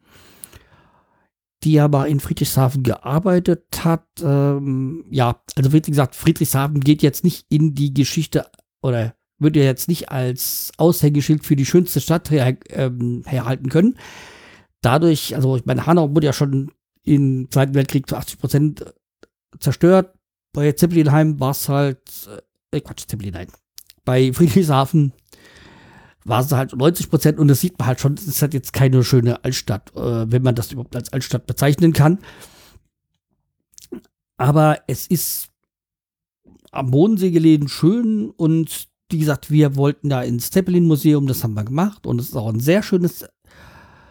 die 1.65 1.81
aber 1.81 2.07
in 2.07 2.21
Friedrichshafen 2.21 2.83
gearbeitet 2.83 3.85
hat. 3.85 4.07
Ähm, 4.23 5.05
ja, 5.11 5.41
also 5.57 5.73
wie 5.73 5.81
gesagt, 5.81 6.15
Friedrichshafen 6.15 6.81
geht 6.81 7.03
jetzt 7.03 7.25
nicht 7.25 7.47
in 7.49 7.75
die 7.75 7.95
Geschichte 7.95 8.47
oder 8.83 9.15
würde 9.39 9.63
jetzt 9.63 9.89
nicht 9.89 10.11
als 10.11 10.73
Aushängeschild 10.77 11.45
für 11.45 11.57
die 11.57 11.67
schönste 11.67 12.01
Stadt 12.01 12.31
her, 12.31 12.57
ähm, 12.69 13.23
herhalten 13.27 13.71
können. 13.71 13.99
Dadurch, 14.83 15.35
also 15.35 15.57
ich 15.57 15.65
meine, 15.65 15.87
Hanau 15.87 16.15
wurde 16.15 16.27
ja 16.27 16.33
schon 16.33 16.71
im 17.03 17.49
Zweiten 17.51 17.75
Weltkrieg 17.75 18.09
zu 18.09 18.17
80 18.17 18.39
Prozent 18.39 18.95
zerstört. 19.59 20.15
Bei 20.53 20.73
Zeppelinheim 20.73 21.41
war 21.41 21.51
es 21.51 21.69
halt, 21.69 22.29
äh, 22.71 22.81
Quatsch, 22.81 23.07
Zeppelinheim. 23.09 23.49
Bei 24.05 24.33
Friedrichshafen 24.33 25.13
war 26.25 26.41
es 26.41 26.51
halt 26.53 26.75
90 26.75 27.11
Prozent 27.11 27.39
und 27.39 27.49
das 27.49 27.61
sieht 27.61 27.79
man 27.79 27.87
halt 27.87 28.01
schon, 28.01 28.15
es 28.15 28.27
ist 28.27 28.43
halt 28.43 28.55
jetzt 28.55 28.73
keine 28.73 29.05
schöne 29.05 29.45
Altstadt, 29.45 29.95
äh, 29.95 30.31
wenn 30.31 30.43
man 30.43 30.55
das 30.55 30.73
überhaupt 30.73 30.97
als 30.97 31.13
Altstadt 31.13 31.47
bezeichnen 31.47 31.93
kann. 31.93 32.19
Aber 34.37 34.79
es 34.89 35.07
ist 35.07 35.51
am 36.73 36.91
Bodensee 36.91 37.31
gelegen 37.31 37.69
schön 37.69 38.31
und 38.31 38.89
wie 39.11 39.19
gesagt, 39.19 39.51
wir 39.51 39.77
wollten 39.77 40.09
da 40.09 40.23
ins 40.23 40.51
Zeppelin-Museum, 40.51 41.27
das 41.27 41.45
haben 41.45 41.55
wir 41.55 41.65
gemacht 41.65 42.07
und 42.07 42.21
es 42.21 42.29
ist 42.29 42.37
auch 42.37 42.53
ein 42.53 42.59
sehr 42.59 42.83
schönes 42.83 43.27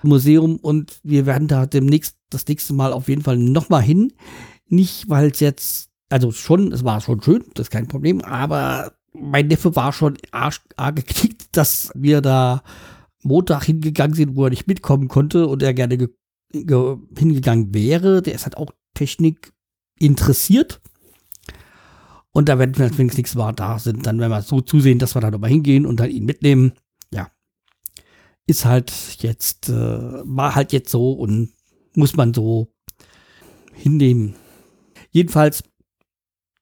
Museum 0.04 0.58
und 0.58 1.00
wir 1.04 1.26
werden 1.26 1.48
da 1.48 1.66
demnächst 1.66 2.18
das 2.30 2.48
nächste 2.48 2.74
Mal 2.74 2.94
auf 2.94 3.08
jeden 3.08 3.24
Fall 3.24 3.38
nochmal 3.38 3.82
hin. 3.82 4.14
Nicht, 4.68 5.10
weil 5.10 5.32
es 5.32 5.40
jetzt, 5.40 5.90
also 6.10 6.32
schon, 6.32 6.72
es 6.72 6.84
war 6.84 7.02
schon 7.02 7.22
schön, 7.22 7.44
das 7.56 7.66
ist 7.68 7.72
kein 7.72 7.88
Problem, 7.88 8.22
aber 8.22 8.94
mein 9.14 9.48
Neffe 9.48 9.76
war 9.76 9.94
schon 9.94 10.18
arg, 10.32 10.62
geknickt, 10.96 11.56
dass 11.56 11.92
wir 11.96 12.22
da 12.22 12.64
Montag 13.22 13.64
hingegangen 13.64 14.16
sind, 14.16 14.36
wo 14.36 14.46
er 14.46 14.50
nicht 14.50 14.68
mitkommen 14.68 15.08
konnte 15.08 15.48
und 15.48 15.64
er 15.64 15.74
gerne 15.74 16.10
hingegangen 16.52 17.74
wäre. 17.74 18.22
Der 18.22 18.34
ist 18.34 18.46
halt 18.46 18.58
auch 18.58 18.72
Technik 18.94 19.54
interessiert. 20.00 20.82
Und 22.32 22.50
da 22.50 22.58
werden 22.58 22.78
wir, 22.78 22.98
wenn 22.98 23.10
es 23.10 23.18
nichts 23.18 23.36
war, 23.36 23.54
da 23.54 23.78
sind, 23.78 24.08
dann 24.08 24.20
werden 24.20 24.32
wir 24.32 24.42
so 24.42 24.60
zusehen, 24.60 25.00
dass 25.00 25.16
wir 25.16 25.22
da 25.22 25.30
nochmal 25.30 25.52
hingehen 25.52 25.86
und 25.86 26.00
dann 26.00 26.10
ihn 26.10 26.26
mitnehmen. 26.26 26.74
Ja. 27.12 27.30
Ist 28.48 28.66
halt 28.66 28.92
jetzt, 29.20 29.70
äh, 29.70 29.74
war 29.74 30.56
halt 30.56 30.74
jetzt 30.74 30.90
so 30.90 31.12
und 31.12 31.54
muss 31.96 32.16
man 32.16 32.34
so 32.34 32.74
hinnehmen. 33.72 34.36
Jedenfalls, 35.12 35.64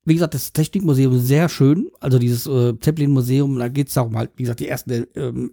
wie 0.05 0.13
gesagt, 0.13 0.34
das 0.34 0.53
Technikmuseum 0.53 1.13
ist 1.15 1.27
sehr 1.27 1.48
schön. 1.50 1.91
Also 2.00 2.17
dieses 2.17 2.48
äh, 2.48 2.77
Zeppelin-Museum, 2.79 3.58
da 3.60 3.67
geht 3.67 3.89
es 3.89 3.93
darum 3.93 4.17
halt, 4.17 4.31
wie 4.36 4.43
gesagt, 4.43 4.60
die 4.60 4.67
ersten 4.67 5.05
ähm, 5.15 5.51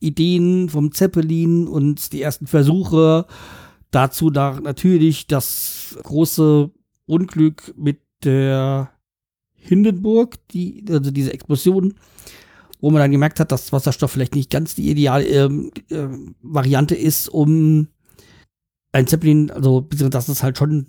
Ideen 0.00 0.68
vom 0.68 0.92
Zeppelin 0.92 1.66
und 1.66 2.12
die 2.12 2.22
ersten 2.22 2.46
Versuche. 2.46 3.26
Dazu 3.90 4.30
da 4.30 4.60
natürlich 4.60 5.26
das 5.26 5.96
große 6.02 6.70
Unglück 7.06 7.74
mit 7.76 8.00
der 8.22 8.90
Hindenburg, 9.54 10.36
die, 10.48 10.84
also 10.90 11.10
diese 11.10 11.32
Explosion, 11.32 11.94
wo 12.80 12.90
man 12.90 13.00
dann 13.00 13.12
gemerkt 13.12 13.40
hat, 13.40 13.50
dass 13.50 13.72
Wasserstoff 13.72 14.10
vielleicht 14.10 14.34
nicht 14.34 14.50
ganz 14.50 14.74
die 14.74 14.90
ideale 14.90 15.24
ähm, 15.26 15.70
äh, 15.88 16.08
Variante 16.42 16.94
ist, 16.94 17.28
um 17.28 17.88
ein 18.92 19.06
Zeppelin, 19.06 19.50
also 19.50 19.80
dass 19.80 20.28
es 20.28 20.42
halt 20.42 20.58
schon, 20.58 20.86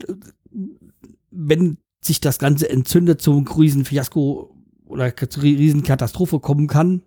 wenn 1.31 1.77
sich 2.05 2.21
das 2.21 2.39
Ganze 2.39 2.69
entzündet, 2.69 3.21
zum 3.21 3.47
Riesenfiasko 3.47 4.55
oder 4.85 5.15
zur 5.15 5.43
Riesenkatastrophe 5.43 6.39
kommen 6.39 6.67
kann. 6.67 7.01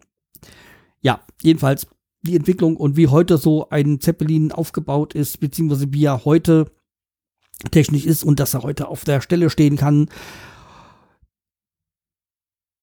Ja, 1.00 1.20
jedenfalls 1.42 1.86
die 2.22 2.36
Entwicklung 2.36 2.76
und 2.76 2.96
wie 2.96 3.06
heute 3.06 3.38
so 3.38 3.68
ein 3.70 4.00
Zeppelin 4.00 4.50
aufgebaut 4.52 5.14
ist, 5.14 5.38
beziehungsweise 5.38 5.92
wie 5.92 6.04
er 6.04 6.24
heute 6.24 6.70
technisch 7.70 8.06
ist 8.06 8.24
und 8.24 8.40
dass 8.40 8.54
er 8.54 8.62
heute 8.62 8.88
auf 8.88 9.04
der 9.04 9.20
Stelle 9.20 9.50
stehen 9.50 9.76
kann 9.76 10.08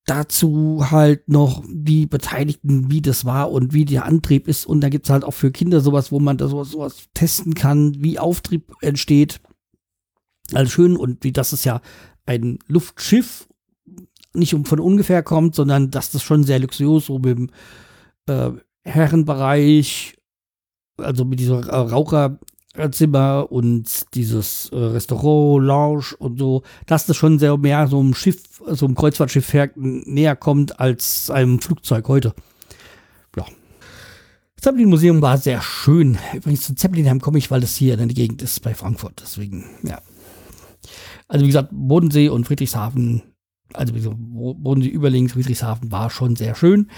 dazu 0.05 0.85
halt 0.91 1.27
noch 1.27 1.63
die 1.67 2.05
Beteiligten, 2.05 2.91
wie 2.91 3.01
das 3.01 3.25
war 3.25 3.51
und 3.51 3.73
wie 3.73 3.85
der 3.85 4.05
Antrieb 4.05 4.47
ist. 4.47 4.65
Und 4.65 4.81
da 4.81 4.89
gibt's 4.89 5.09
halt 5.09 5.23
auch 5.23 5.33
für 5.33 5.51
Kinder 5.51 5.81
sowas, 5.81 6.11
wo 6.11 6.19
man 6.19 6.37
da 6.37 6.47
sowas, 6.47 6.69
sowas 6.69 7.09
testen 7.13 7.55
kann, 7.55 7.95
wie 7.99 8.19
Auftrieb 8.19 8.73
entsteht. 8.81 9.41
Also 10.53 10.69
schön 10.69 10.95
und 10.95 11.23
wie 11.23 11.31
das 11.31 11.53
ist 11.53 11.65
ja 11.65 11.81
ein 12.25 12.59
Luftschiff, 12.67 13.47
nicht 14.33 14.53
um 14.53 14.65
von 14.65 14.79
ungefähr 14.79 15.23
kommt, 15.23 15.55
sondern 15.55 15.91
dass 15.91 16.11
das 16.11 16.23
schon 16.23 16.43
sehr 16.43 16.59
luxuriös 16.59 17.05
so 17.05 17.19
mit 17.19 17.37
dem 17.37 17.49
äh, 18.27 18.51
Herrenbereich, 18.83 20.17
also 20.97 21.25
mit 21.25 21.39
dieser 21.39 21.67
Raucher, 21.67 22.37
Zimmer 22.91 23.47
und 23.51 24.13
dieses 24.15 24.69
äh, 24.71 24.77
Restaurant, 24.77 25.65
Lounge 25.65 26.05
und 26.19 26.37
so, 26.39 26.63
dass 26.85 27.05
das 27.05 27.15
schon 27.15 27.39
sehr 27.39 27.57
mehr 27.57 27.87
so 27.87 27.99
einem 27.99 28.13
Schiff, 28.13 28.43
so 28.65 28.85
einem 28.85 28.95
Kreuzfahrtschiff 28.95 29.53
näher 29.75 30.35
kommt 30.35 30.79
als 30.79 31.29
einem 31.29 31.61
Flugzeug 31.61 32.07
heute. 32.07 32.33
Ja. 33.37 33.45
Das 34.55 34.63
Zeppelin-Museum 34.63 35.21
war 35.21 35.37
sehr 35.37 35.61
schön. 35.61 36.17
Übrigens 36.33 36.63
zu 36.63 36.75
Zeppelinheim 36.75 37.21
komme 37.21 37.37
ich, 37.37 37.49
weil 37.49 37.61
das 37.61 37.75
hier 37.75 37.93
in 37.93 38.07
der 38.09 38.15
Gegend 38.15 38.41
ist 38.41 38.61
bei 38.61 38.73
Frankfurt. 38.73 39.21
Deswegen, 39.21 39.65
ja. 39.83 40.01
Also 41.27 41.43
wie 41.43 41.49
gesagt, 41.49 41.69
Bodensee 41.71 42.29
und 42.29 42.45
Friedrichshafen, 42.45 43.23
also 43.73 43.93
Bodensee 43.93 44.89
überlegen, 44.89 45.29
Friedrichshafen 45.29 45.91
war 45.91 46.09
schon 46.09 46.35
sehr 46.35 46.55
schön. 46.55 46.89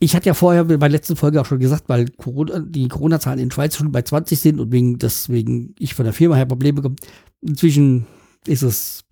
ich 0.00 0.16
hatte 0.16 0.26
ja 0.26 0.34
vorher 0.34 0.64
bei 0.64 0.76
der 0.76 0.88
letzten 0.88 1.14
Folge 1.14 1.40
auch 1.40 1.46
schon 1.46 1.60
gesagt, 1.60 1.84
weil 1.86 2.08
Corona, 2.08 2.58
die 2.58 2.88
Corona-Zahlen 2.88 3.38
in 3.38 3.52
Schweiz 3.52 3.76
schon 3.76 3.92
bei 3.92 4.02
20 4.02 4.38
sind 4.38 4.58
und 4.58 4.72
wegen 4.72 4.98
deswegen 4.98 5.74
ich 5.78 5.94
von 5.94 6.04
der 6.04 6.12
Firma 6.12 6.34
her 6.34 6.46
Probleme 6.46 6.76
bekomme. 6.76 6.96
Inzwischen 7.40 8.06
ist 8.46 8.62
es, 8.62 9.04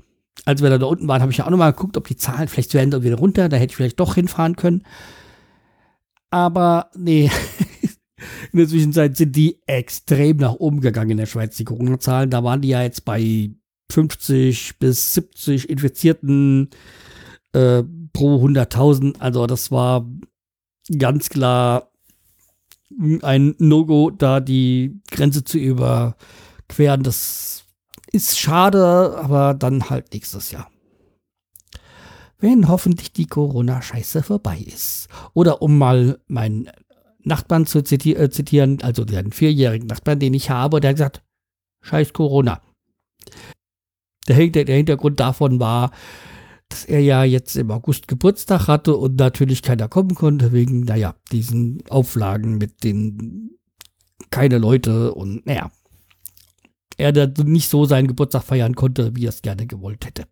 als 0.45 0.63
wir 0.63 0.71
da, 0.71 0.79
da 0.79 0.87
unten 0.87 1.07
waren, 1.07 1.23
habe 1.23 1.31
ich 1.31 1.39
ja 1.39 1.47
auch 1.47 1.51
nochmal 1.51 1.73
geguckt, 1.73 1.97
ob 1.97 2.09
die 2.09 2.17
Zahlen 2.17 2.49
vielleicht 2.49 2.75
werden 2.75 2.91
dann 2.91 3.05
wieder 3.05 3.17
runter. 3.17 3.49
Da 3.49 3.57
hätte 3.57 3.71
ich 3.71 3.77
vielleicht 3.77 4.01
doch 4.01 4.17
hinfahren 4.17 4.57
können. 4.57 4.83
Aber 6.31 6.91
nee, 6.97 7.31
in 8.53 8.59
der 8.59 8.69
Zwischenzeit 8.69 9.17
sind 9.17 9.35
die 9.37 9.59
extrem 9.67 10.39
nach 10.39 10.55
oben 10.55 10.81
gegangen 10.81 11.11
in 11.11 11.17
der 11.17 11.27
Schweiz, 11.27 11.57
die 11.57 11.65
Corona-Zahlen. 11.65 12.31
Da 12.31 12.45
waren 12.45 12.61
die 12.61 12.69
ja 12.69 12.83
jetzt 12.83 13.05
bei 13.05 13.51
50 13.91 14.79
bis 14.79 15.15
70 15.15 15.69
Infizierten 15.69 16.71
äh, 17.53 17.83
pro 18.13 18.45
100.000. 18.45 19.21
Also 19.21 19.47
das 19.47 19.71
war 19.71 20.07
ganz 20.99 21.29
klar 21.29 21.91
ein 23.23 23.55
No-Go, 23.59 24.11
da 24.11 24.41
die 24.41 25.01
Grenze 25.11 25.45
zu 25.45 25.59
überqueren. 25.59 27.03
Das 27.03 27.65
ist 28.13 28.39
schade, 28.39 29.17
aber 29.17 29.55
dann 29.55 29.91
halt 29.91 30.13
nächstes 30.13 30.51
Jahr. 30.51 30.71
Wenn 32.39 32.69
hoffentlich 32.69 33.13
die 33.13 33.27
Corona-Scheiße 33.27 34.23
vorbei 34.23 34.59
ist. 34.67 35.09
Oder 35.35 35.63
um 35.63 35.79
mal 35.79 36.21
meinen 36.27 36.71
Nachbarn 37.25 37.67
zu 37.67 37.83
ziti 37.83 38.15
äh, 38.15 38.31
zitieren, 38.31 38.83
also 38.83 39.05
den 39.05 39.33
vierjährigen 39.33 39.87
Nachbarn, 39.87 40.19
den 40.19 40.35
ich 40.35 40.51
habe, 40.51 40.81
der 40.81 40.91
hat 40.91 40.97
gesagt, 40.97 41.23
scheiß 41.83 42.13
Corona. 42.13 42.61
Der, 44.29 44.47
der 44.49 44.77
Hintergrund 44.77 45.21
davon 45.21 45.61
war, 45.61 45.91
dass 46.69 46.85
er 46.85 47.01
ja 47.01 47.25
jetzt 47.25 47.57
im 47.57 47.71
August 47.71 48.09
Geburtstag 48.09 48.69
hatte 48.69 48.97
und 48.97 49.17
natürlich 49.19 49.63
keiner 49.63 49.89
kommen 49.89 50.15
konnte, 50.15 50.53
wegen, 50.53 50.81
naja, 50.81 51.17
diesen 51.33 51.83
Auflagen 51.89 52.59
mit 52.59 52.85
den 52.85 53.59
keine 54.31 54.59
Leute 54.59 55.15
und 55.15 55.45
naja, 55.47 55.73
er 56.97 57.13
da 57.13 57.27
nicht 57.43 57.69
so 57.69 57.85
seinen 57.87 58.09
Geburtstag 58.09 58.45
feiern 58.45 58.75
konnte, 58.75 59.17
wie 59.17 59.27
er 59.27 59.31
es 59.31 59.43
gerne 59.43 59.67
gewollt 59.67 60.07
hätte. 60.07 60.27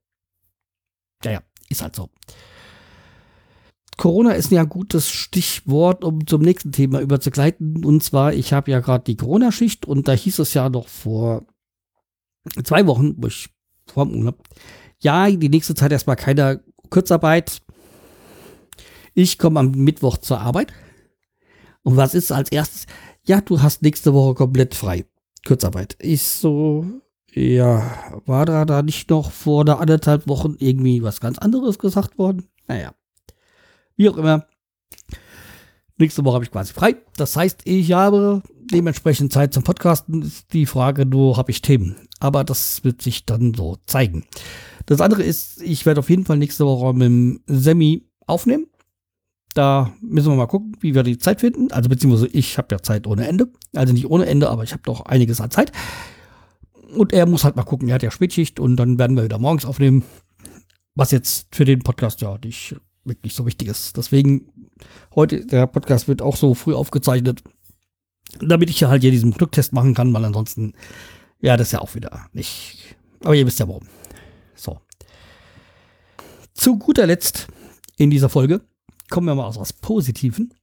Naja, 1.25 1.42
ist 1.68 1.83
halt 1.83 1.97
so. 1.97 2.11
Corona 3.99 4.33
ist 4.33 4.52
ja 4.52 4.62
ein 4.62 4.69
gutes 4.69 5.11
Stichwort, 5.11 6.05
um 6.05 6.26
zum 6.26 6.40
nächsten 6.40 6.71
Thema 6.71 7.00
überzugleiten. 7.00 7.85
Und 7.85 8.02
zwar, 8.02 8.33
ich 8.33 8.52
habe 8.52 8.71
ja 8.71 8.78
gerade 8.78 9.05
die 9.05 9.17
Corona-Schicht 9.17 9.87
und 9.87 10.07
da 10.07 10.12
hieß 10.12 10.38
es 10.38 10.55
ja 10.55 10.71
noch 10.71 10.87
vor 10.88 11.45
zwei 12.62 12.87
Wochen, 12.87 13.14
wo 13.19 13.26
ich 13.26 13.50
vor 13.87 14.07
dem 14.07 14.17
Urlaub, 14.17 14.38
ja, 15.00 15.28
die 15.28 15.49
nächste 15.49 15.75
Zeit 15.75 15.90
erstmal 15.90 16.17
keine 16.17 16.62
Kurzarbeit. 16.90 17.61
Ich 19.14 19.37
komme 19.37 19.61
am 19.61 19.73
Mittwoch 19.73 20.19
zur 20.19 20.40
Arbeit. 20.40 20.73
Und 21.83 21.97
was 21.97 22.14
ist 22.14 22.31
als 22.31 22.52
erstes? 22.52 22.87
Ja, 23.25 23.40
du 23.40 23.62
hast 23.62 23.83
nächste 23.83 24.14
Woche 24.14 24.35
komplett 24.35 24.76
frei. 24.76 25.07
Kurzarbeit. 25.45 25.97
Ich 25.99 26.23
so, 26.23 26.87
ja, 27.33 28.21
war 28.26 28.47
da 28.47 28.64
da 28.64 28.83
nicht 28.83 29.11
noch 29.11 29.33
vor 29.33 29.62
einer 29.62 29.81
anderthalb 29.81 30.28
Wochen 30.28 30.55
irgendwie 30.61 31.02
was 31.02 31.21
ganz 31.21 31.38
anderes 31.38 31.81
gesagt 31.81 32.17
worden? 32.17 32.47
Naja. 32.69 32.93
Wie 33.99 34.09
auch 34.09 34.17
immer. 34.17 34.47
Nächste 35.99 36.25
Woche 36.25 36.35
habe 36.35 36.45
ich 36.45 36.52
quasi 36.52 36.73
frei. 36.73 36.95
Das 37.17 37.37
heißt, 37.37 37.62
ich 37.64 37.93
habe 37.93 38.43
dementsprechend 38.73 39.33
Zeit 39.33 39.52
zum 39.52 39.64
Podcasten. 39.64 40.23
Ist 40.23 40.52
die 40.52 40.67
Frage 40.67 41.05
nur, 41.05 41.37
habe 41.37 41.50
ich 41.50 41.61
Themen? 41.62 41.97
Aber 42.21 42.45
das 42.45 42.85
wird 42.85 43.02
sich 43.02 43.26
dann 43.26 43.55
so 43.55 43.76
zeigen. 43.87 44.25
Das 44.87 45.00
andere 45.00 45.25
ist, 45.25 45.61
ich 45.61 45.85
werde 45.85 45.99
auf 45.99 46.11
jeden 46.11 46.25
Fall 46.25 46.38
nächste 46.38 46.64
Woche 46.64 46.95
mit 46.95 47.07
dem 47.07 47.40
Semi 47.49 48.07
aufnehmen. 48.26 48.69
Da 49.55 49.93
müssen 50.00 50.31
wir 50.31 50.37
mal 50.37 50.47
gucken, 50.47 50.76
wie 50.78 50.95
wir 50.95 51.02
die 51.02 51.19
Zeit 51.19 51.40
finden. 51.40 51.73
Also 51.73 51.88
beziehungsweise 51.88 52.28
ich 52.28 52.57
habe 52.57 52.69
ja 52.71 52.81
Zeit 52.81 53.09
ohne 53.09 53.26
Ende. 53.26 53.49
Also 53.75 53.93
nicht 53.93 54.09
ohne 54.09 54.26
Ende, 54.26 54.49
aber 54.49 54.62
ich 54.62 54.71
habe 54.71 54.83
doch 54.85 55.07
einiges 55.07 55.40
an 55.40 55.50
Zeit. 55.50 55.73
Und 56.95 57.12
er 57.12 57.26
muss 57.26 57.43
halt 57.43 57.57
mal 57.57 57.64
gucken, 57.64 57.88
er 57.88 57.97
hat 57.97 58.05
ja 58.05 58.12
Spätschicht 58.12 58.61
und 58.61 58.76
dann 58.76 58.97
werden 59.00 59.17
wir 59.17 59.25
wieder 59.25 59.39
morgens 59.39 59.65
aufnehmen. 59.65 60.04
Was 60.95 61.11
jetzt 61.11 61.49
für 61.52 61.65
den 61.65 61.80
Podcast 61.80 62.21
ja 62.21 62.39
nicht 62.45 62.76
wirklich 63.04 63.34
so 63.34 63.47
wichtig 63.47 63.69
ist. 63.69 63.97
Deswegen 63.97 64.52
heute, 65.15 65.45
der 65.47 65.67
Podcast 65.67 66.08
wird 66.08 66.23
auch 66.23 66.37
so 66.37 66.54
früh 66.54 66.75
aufgezeichnet, 66.75 67.43
damit 68.41 68.71
ich 68.71 68.80
ja 68.80 68.89
halt 68.89 69.02
hier 69.02 69.11
diesen 69.11 69.32
Glücktest 69.32 69.73
machen 69.73 69.95
kann, 69.95 70.13
weil 70.13 70.25
ansonsten, 70.25 70.75
ja, 71.41 71.56
das 71.56 71.69
ist 71.69 71.73
ja 71.73 71.80
auch 71.80 71.95
wieder 71.95 72.26
nicht. 72.32 72.97
Aber 73.25 73.34
ihr 73.34 73.47
wisst 73.47 73.58
ja 73.58 73.69
warum. 73.69 73.87
So. 74.54 74.80
Zu 76.54 76.78
guter 76.78 77.06
Letzt 77.06 77.49
in 77.97 78.11
dieser 78.11 78.28
Folge 78.28 78.61
kommen 79.11 79.26
wir 79.26 79.34
mal 79.34 79.47
aus 79.47 79.58
was 79.58 79.73
Positiven. 79.73 80.54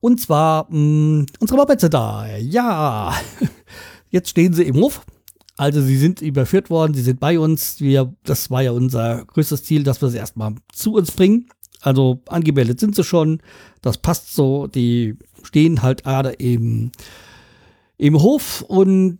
Und 0.00 0.20
zwar 0.20 0.66
mh, 0.70 0.76
mm, 0.78 1.26
unsere 1.40 1.58
Mopeds 1.58 1.88
da. 1.90 2.36
Ja, 2.38 3.14
jetzt 4.10 4.30
stehen 4.30 4.54
sie 4.54 4.64
im 4.64 4.76
Hof. 4.76 5.04
Also 5.60 5.82
sie 5.82 5.98
sind 5.98 6.22
überführt 6.22 6.70
worden, 6.70 6.94
sie 6.94 7.02
sind 7.02 7.20
bei 7.20 7.38
uns. 7.38 7.82
Wir, 7.82 8.14
das 8.24 8.50
war 8.50 8.62
ja 8.62 8.70
unser 8.70 9.26
größtes 9.26 9.62
Ziel, 9.62 9.82
dass 9.82 10.00
wir 10.00 10.08
sie 10.08 10.16
erstmal 10.16 10.54
zu 10.72 10.94
uns 10.94 11.10
bringen. 11.10 11.50
Also 11.82 12.22
angemeldet 12.28 12.80
sind 12.80 12.96
sie 12.96 13.04
schon. 13.04 13.42
Das 13.82 13.98
passt 13.98 14.34
so. 14.34 14.68
Die 14.68 15.18
stehen 15.42 15.82
halt 15.82 16.04
gerade 16.04 16.30
im, 16.30 16.92
im 17.98 18.22
Hof 18.22 18.62
und 18.62 19.18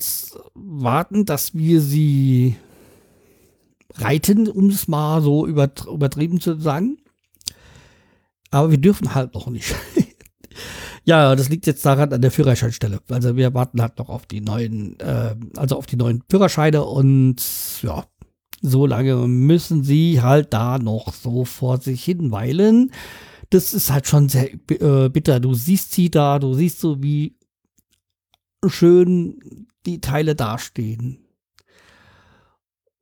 warten, 0.55 1.27
dass 1.27 1.55
wir 1.55 1.83
sie 1.83 2.57
reiten, 3.97 4.49
um 4.49 4.71
es 4.71 4.89
mal 4.89 5.21
so 5.21 5.47
übertrieben 5.47 6.41
zu 6.41 6.59
sagen. 6.59 6.97
Aber 8.51 8.71
wir 8.71 8.79
dürfen 8.79 9.15
halt 9.15 9.35
noch 9.35 9.49
nicht. 9.49 9.75
ja, 11.11 11.35
das 11.35 11.49
liegt 11.49 11.67
jetzt 11.67 11.85
daran 11.85 12.13
an 12.13 12.23
der 12.23 12.31
Führerscheinstelle. 12.31 13.01
Also 13.09 13.35
wir 13.35 13.53
warten 13.53 13.83
halt 13.83 13.99
noch 13.99 14.09
auf 14.09 14.27
die 14.27 14.41
neuen, 14.41 14.99
äh, 15.01 15.35
also 15.57 15.77
auf 15.77 15.87
die 15.87 15.97
neuen 15.97 16.23
Führerscheine 16.31 16.85
und 16.85 17.43
ja, 17.83 18.05
so 18.63 18.87
lange 18.87 19.17
müssen 19.27 19.83
sie 19.83 20.23
halt 20.23 20.53
da 20.53 20.79
noch 20.79 21.13
so 21.13 21.45
vor 21.45 21.79
sich 21.79 22.05
hinweilen. 22.05 22.93
Das 23.51 23.75
ist 23.75 23.91
halt 23.91 24.07
schon 24.07 24.29
sehr 24.29 24.53
äh, 24.53 25.09
bitter. 25.09 25.41
Du 25.41 25.53
siehst 25.53 25.91
sie 25.91 26.13
da, 26.13 26.39
du 26.39 26.55
siehst 26.55 26.79
so, 26.79 27.03
wie 27.03 27.35
schön 28.69 29.67
die 29.87 30.01
Teile 30.01 30.37
dastehen 30.37 31.19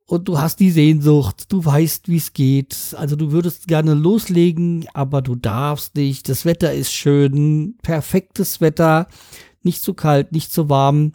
und 0.09 0.27
du 0.27 0.39
hast 0.39 0.59
die 0.59 0.71
Sehnsucht, 0.71 1.51
du 1.51 1.63
weißt, 1.63 2.09
wie 2.09 2.17
es 2.17 2.33
geht. 2.33 2.95
Also 2.97 3.15
du 3.15 3.31
würdest 3.31 3.67
gerne 3.67 3.93
loslegen, 3.93 4.87
aber 4.95 5.21
du 5.21 5.35
darfst 5.35 5.93
nicht. 5.95 6.27
Das 6.29 6.45
Wetter 6.45 6.73
ist 6.73 6.91
schön, 6.91 7.77
perfektes 7.83 8.59
Wetter, 8.59 9.07
nicht 9.61 9.83
zu 9.83 9.93
kalt, 9.93 10.31
nicht 10.31 10.51
zu 10.51 10.67
warm. 10.67 11.13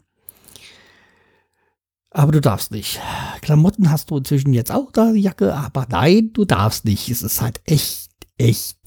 Aber 2.11 2.31
du 2.31 2.41
darfst 2.41 2.71
nicht. 2.71 3.01
Klamotten 3.41 3.91
hast 3.91 4.13
du 4.13 4.17
inzwischen 4.17 4.53
jetzt 4.53 4.71
auch 4.71 4.93
da, 4.93 5.11
Jacke, 5.11 5.53
aber 5.53 5.89
nein, 5.91 6.31
du 6.33 6.45
darfst 6.45 6.85
nicht. 6.85 7.09
Es 7.09 7.23
ist 7.23 7.43
halt 7.43 7.61
echt, 7.65 8.13
echt 8.39 8.79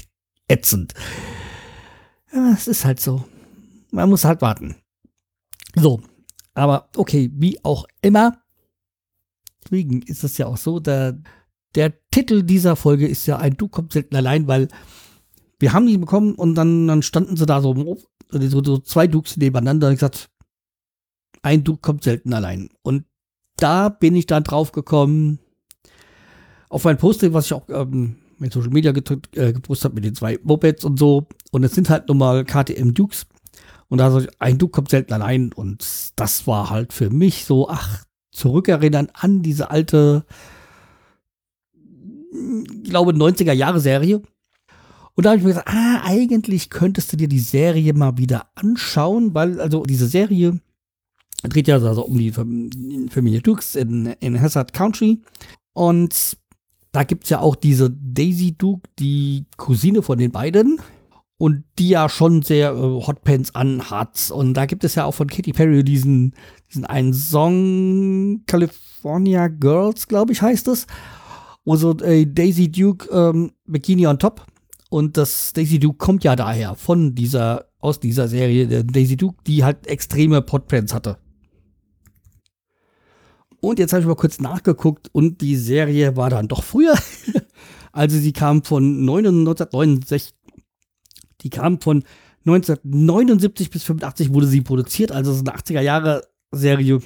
ätzend. 0.48 0.94
Ja, 2.32 2.54
es 2.54 2.70
ist 2.70 2.86
halt 2.86 3.02
so. 3.02 3.26
Man 3.92 4.10
muss 4.10 4.24
halt 4.24 4.42
warten. 4.42 4.78
So, 5.76 6.00
aber 6.54 6.88
okay, 6.96 7.30
wie 7.34 7.62
auch 7.66 7.86
immer 8.02 8.38
Deswegen 9.68 10.02
ist 10.02 10.24
es 10.24 10.38
ja 10.38 10.46
auch 10.48 10.58
so, 10.58 10.80
der, 10.80 11.20
der 11.76 11.94
Titel 12.10 12.44
dieser 12.44 12.76
Folge 12.76 13.08
ist 13.08 13.26
ja 13.26 13.38
ein 13.38 13.58
Du 13.58 13.68
kommst 13.68 13.94
selten 13.94 14.16
allein, 14.16 14.48
weil 14.48 14.70
wir 15.60 15.74
haben 15.74 15.88
die 15.88 15.98
bekommen 15.98 16.36
und 16.36 16.56
dann, 16.56 16.88
dann 16.88 17.02
standen 17.02 17.36
sie 17.36 17.46
da 17.46 17.62
so, 17.62 17.98
so, 18.32 18.64
so 18.64 18.78
zwei 18.78 19.08
Dukes 19.08 19.38
nebeneinander 19.38 19.88
und 19.88 19.94
ich 19.94 20.00
gesagt, 20.00 20.30
ein 21.42 21.64
Duke 21.64 21.82
kommt 21.82 22.04
selten 22.04 22.34
allein. 22.34 22.70
Und 22.82 23.06
da 23.58 23.90
bin 23.90 24.16
ich 24.16 24.28
dann 24.28 24.44
drauf 24.44 24.72
gekommen, 24.72 25.40
auf 26.70 26.84
mein 26.84 26.98
Posting, 26.98 27.34
was 27.34 27.48
ich 27.48 27.54
auch 27.54 27.68
ähm, 27.70 28.18
in 28.40 28.52
Social 28.52 28.70
Media 28.70 28.92
gedrückt, 28.92 29.36
äh, 29.36 29.54
gepostet 29.54 29.86
habe 29.86 29.96
mit 29.96 30.06
den 30.06 30.16
zwei 30.16 30.40
Mopeds 30.44 30.86
und 30.86 31.00
so. 31.00 31.28
Und 31.52 31.64
es 31.64 31.74
sind 31.74 31.90
halt 31.90 32.08
nun 32.08 32.18
mal 32.18 32.46
KTM 32.46 32.94
Dukes. 32.94 33.26
Und 33.90 34.00
da 34.00 34.12
so, 34.12 34.22
ein 34.40 34.58
Duke 34.58 34.72
kommt 34.72 34.90
selten 34.90 35.14
allein. 35.14 35.52
Und 35.54 35.86
das 36.18 36.46
war 36.46 36.70
halt 36.70 36.94
für 36.94 37.10
mich 37.10 37.46
so, 37.46 37.70
ach, 37.70 38.04
zurückerinnern 38.38 39.10
an 39.14 39.42
diese 39.42 39.72
alte, 39.72 40.26
glaube, 42.84 43.12
90er 43.12 43.54
Jahre 43.54 43.80
Serie. 43.80 44.22
Und 45.16 45.26
da 45.26 45.32
habe 45.32 45.40
ich 45.40 45.44
mir 45.44 45.50
gesagt, 45.50 45.70
ah, 45.70 46.02
eigentlich 46.04 46.70
könntest 46.70 47.12
du 47.12 47.18
dir 47.18 47.28
die 47.28 47.40
Serie 47.40 47.94
mal 47.94 48.18
wieder 48.18 48.48
anschauen, 48.56 49.34
weil 49.34 49.60
also 49.60 49.84
diese 49.84 50.08
Serie 50.08 50.60
dreht 51.44 51.68
ja 51.68 51.76
also 51.76 52.06
um 52.06 52.18
die 52.18 52.32
Familie 52.32 53.42
Dukes 53.42 53.76
in, 53.76 54.06
in 54.20 54.40
Hazard 54.40 54.74
Country. 54.74 55.22
Und 55.74 56.38
da 56.92 57.04
gibt 57.04 57.24
es 57.24 57.32
ja 57.32 57.40
auch 57.40 57.56
diese 57.56 57.90
Daisy 57.90 58.56
Duke, 58.58 58.88
die 59.00 59.46
Cousine 59.58 60.02
von 60.02 60.18
den 60.18 60.32
beiden, 60.32 60.80
und 61.38 61.64
die 61.78 61.90
ja 61.90 62.10
schon 62.10 62.42
sehr 62.42 62.72
äh, 62.72 62.76
Hotpants 62.76 63.54
anhat. 63.54 64.32
Und 64.32 64.56
da 64.56 64.66
gibt 64.66 64.84
es 64.84 64.96
ja 64.96 65.06
auch 65.06 65.14
von 65.14 65.28
Katy 65.28 65.54
Perry 65.54 65.84
diesen, 65.84 66.34
diesen 66.70 66.86
einen 66.86 67.14
Song, 67.14 68.44
California 68.48 69.48
Girls, 69.48 70.08
glaube 70.08 70.34
ich, 70.34 70.42
heißt 70.42 70.68
es. 70.68 70.88
Wo 71.64 71.76
so 71.76 71.98
äh, 72.00 72.26
Daisy 72.26 72.72
Duke 72.72 73.10
ähm, 73.12 73.52
Bikini 73.66 74.08
on 74.08 74.20
Top. 74.20 74.46
Und 74.90 75.18
das 75.18 75.54
Daisy 75.54 75.80
Duke 75.80 75.98
kommt 75.98 76.24
ja 76.24 76.36
daher 76.36 76.76
von 76.76 77.14
dieser, 77.14 77.66
aus 77.80 78.00
dieser 78.00 78.28
Serie, 78.28 78.68
der 78.68 78.84
Daisy 78.84 79.18
Duke, 79.18 79.38
die 79.46 79.64
halt 79.64 79.86
extreme 79.86 80.42
Podpens 80.42 80.94
hatte. 80.94 81.18
Und 83.60 83.80
jetzt 83.80 83.92
habe 83.92 84.02
ich 84.02 84.08
mal 84.08 84.16
kurz 84.16 84.40
nachgeguckt 84.40 85.10
und 85.12 85.42
die 85.42 85.56
Serie 85.56 86.16
war 86.16 86.30
dann 86.30 86.48
doch 86.48 86.64
früher. 86.64 86.96
also 87.92 88.18
sie 88.18 88.34
kam 88.34 88.64
von 88.64 89.02
1969, 89.02 90.34
die 91.42 91.50
kam 91.50 91.80
von 91.82 92.04
1979 92.46 93.70
bis 93.70 93.84
85 93.84 94.34
wurde 94.34 94.48
sie 94.48 94.62
produziert, 94.62 95.12
also 95.12 95.32
es 95.32 95.38
ist 95.38 95.48
eine 95.48 95.58
80er 95.58 95.82
Jahre 95.82 96.28
Serie. 96.52 97.02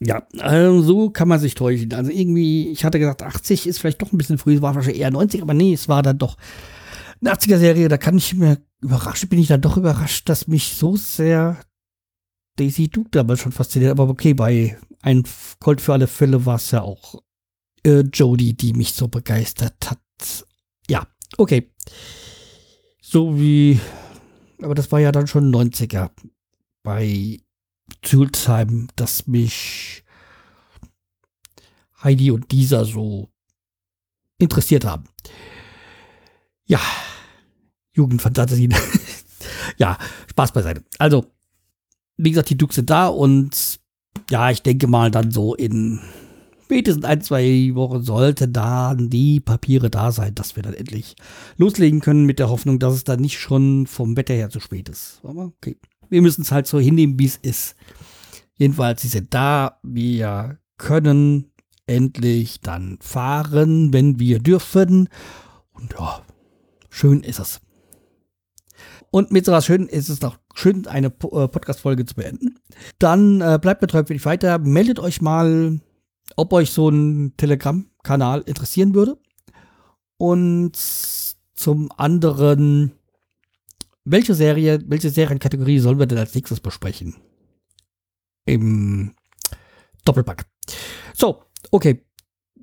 Ja, 0.00 0.26
also 0.38 0.82
so 0.82 1.10
kann 1.10 1.28
man 1.28 1.38
sich 1.38 1.54
täuschen. 1.54 1.94
Also 1.94 2.10
irgendwie, 2.10 2.70
ich 2.70 2.84
hatte 2.84 2.98
gesagt, 2.98 3.22
80 3.22 3.68
ist 3.68 3.78
vielleicht 3.78 4.02
doch 4.02 4.12
ein 4.12 4.18
bisschen 4.18 4.38
früh, 4.38 4.56
es 4.56 4.62
war 4.62 4.74
wahrscheinlich 4.74 5.00
eher 5.00 5.12
90, 5.12 5.42
aber 5.42 5.54
nee, 5.54 5.72
es 5.72 5.88
war 5.88 6.02
dann 6.02 6.18
doch 6.18 6.36
eine 7.20 7.32
80er 7.32 7.58
Serie. 7.58 7.88
Da 7.88 7.98
kann 7.98 8.18
ich 8.18 8.34
mir 8.34 8.58
überrascht, 8.80 9.28
bin 9.28 9.38
ich 9.38 9.46
dann 9.46 9.60
doch 9.60 9.76
überrascht, 9.76 10.28
dass 10.28 10.48
mich 10.48 10.74
so 10.74 10.96
sehr 10.96 11.60
Daisy 12.56 12.88
Duke 12.88 13.10
damals 13.10 13.40
schon 13.40 13.52
fasziniert. 13.52 13.92
Aber 13.92 14.08
okay, 14.08 14.34
bei 14.34 14.76
ein 15.02 15.22
Colt 15.60 15.80
für 15.80 15.92
alle 15.92 16.06
Fälle 16.08 16.44
war 16.46 16.56
es 16.56 16.70
ja 16.72 16.82
auch 16.82 17.22
äh, 17.84 18.00
Jodie, 18.00 18.54
die 18.54 18.72
mich 18.72 18.92
so 18.92 19.08
begeistert 19.08 19.90
hat. 19.90 19.98
Ja, 20.88 21.06
okay. 21.38 21.70
So 23.12 23.38
wie, 23.38 23.78
aber 24.62 24.74
das 24.74 24.90
war 24.90 24.98
ja 24.98 25.12
dann 25.12 25.26
schon 25.26 25.54
90er 25.54 26.08
bei 26.82 27.40
Zulsheim, 28.00 28.88
dass 28.96 29.26
mich 29.26 30.02
Heidi 32.02 32.30
und 32.30 32.50
dieser 32.52 32.86
so 32.86 33.28
interessiert 34.38 34.86
haben. 34.86 35.04
Ja, 36.64 36.80
Jugendfantasien. 37.92 38.74
ja, 39.76 39.98
Spaß 40.30 40.52
beiseite. 40.52 40.82
Also, 40.96 41.26
wie 42.16 42.30
gesagt, 42.30 42.48
die 42.48 42.56
Dukes 42.56 42.76
sind 42.76 42.88
da 42.88 43.08
und 43.08 43.78
ja, 44.30 44.50
ich 44.50 44.62
denke 44.62 44.86
mal 44.86 45.10
dann 45.10 45.30
so 45.32 45.54
in 45.54 46.00
spätestens 46.72 47.04
ein, 47.04 47.20
zwei 47.20 47.70
Wochen 47.74 48.02
sollten 48.02 48.52
dann 48.52 49.10
die 49.10 49.40
Papiere 49.40 49.90
da 49.90 50.12
sein, 50.12 50.34
dass 50.34 50.56
wir 50.56 50.62
dann 50.62 50.74
endlich 50.74 51.16
loslegen 51.56 52.00
können 52.00 52.24
mit 52.24 52.38
der 52.38 52.48
Hoffnung, 52.48 52.78
dass 52.78 52.94
es 52.94 53.04
dann 53.04 53.20
nicht 53.20 53.38
schon 53.38 53.86
vom 53.86 54.16
Wetter 54.16 54.34
her 54.34 54.50
zu 54.50 54.60
spät 54.60 54.88
ist. 54.88 55.20
Aber 55.22 55.44
okay 55.44 55.76
wir 56.12 56.20
müssen 56.20 56.42
es 56.42 56.52
halt 56.52 56.66
so 56.66 56.78
hinnehmen, 56.78 57.18
wie 57.18 57.24
es 57.24 57.38
ist. 57.38 57.74
Jedenfalls, 58.54 59.00
sie 59.00 59.08
sind 59.08 59.32
da. 59.32 59.78
Wir 59.82 60.58
können 60.76 61.50
endlich 61.86 62.60
dann 62.60 62.98
fahren, 63.00 63.94
wenn 63.94 64.20
wir 64.20 64.38
dürfen. 64.38 65.08
Und 65.72 65.94
ja, 65.98 66.20
schön 66.90 67.22
ist 67.22 67.40
es. 67.40 67.60
Und 69.10 69.32
mit 69.32 69.46
so 69.46 69.52
was 69.52 69.64
schön 69.64 69.86
ist 69.86 70.10
es 70.10 70.18
doch 70.18 70.38
schön, 70.54 70.86
eine 70.86 71.06
äh, 71.06 71.10
Podcast-Folge 71.48 72.04
zu 72.04 72.14
beenden. 72.14 72.58
Dann 72.98 73.40
äh, 73.40 73.58
bleibt 73.60 73.82
treu 73.90 74.04
für 74.04 74.12
dich 74.12 74.26
weiter. 74.26 74.58
Meldet 74.58 74.98
euch 74.98 75.22
mal, 75.22 75.80
ob 76.36 76.52
euch 76.52 76.70
so 76.70 76.88
ein 76.88 77.34
Telegram-Kanal 77.36 78.42
interessieren 78.42 78.94
würde. 78.94 79.18
Und 80.16 80.76
zum 80.76 81.90
anderen, 81.96 82.92
welche 84.04 84.34
Serie, 84.34 84.82
welche 84.86 85.10
Serienkategorie 85.10 85.78
sollen 85.78 85.98
wir 85.98 86.06
denn 86.06 86.18
als 86.18 86.34
nächstes 86.34 86.60
besprechen? 86.60 87.16
Im 88.44 89.14
Doppelpack. 90.04 90.46
So, 91.14 91.42
okay. 91.70 92.04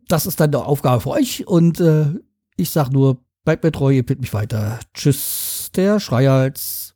Das 0.08 0.26
ist 0.26 0.40
dann 0.40 0.50
eine 0.50 0.66
Aufgabe 0.66 1.02
für 1.02 1.12
euch 1.12 1.46
und 1.48 1.80
äh, 1.80 2.08
ich 2.58 2.72
sag 2.72 2.90
nur, 2.90 3.24
bleibt 3.46 3.64
mir 3.64 3.72
treu, 3.72 3.92
ihr 3.92 4.06
bitte 4.06 4.22
mich 4.22 4.34
weiter. 4.34 4.80
Tschüss, 4.94 5.70
der 5.76 6.00
Schreihals. 6.00 6.89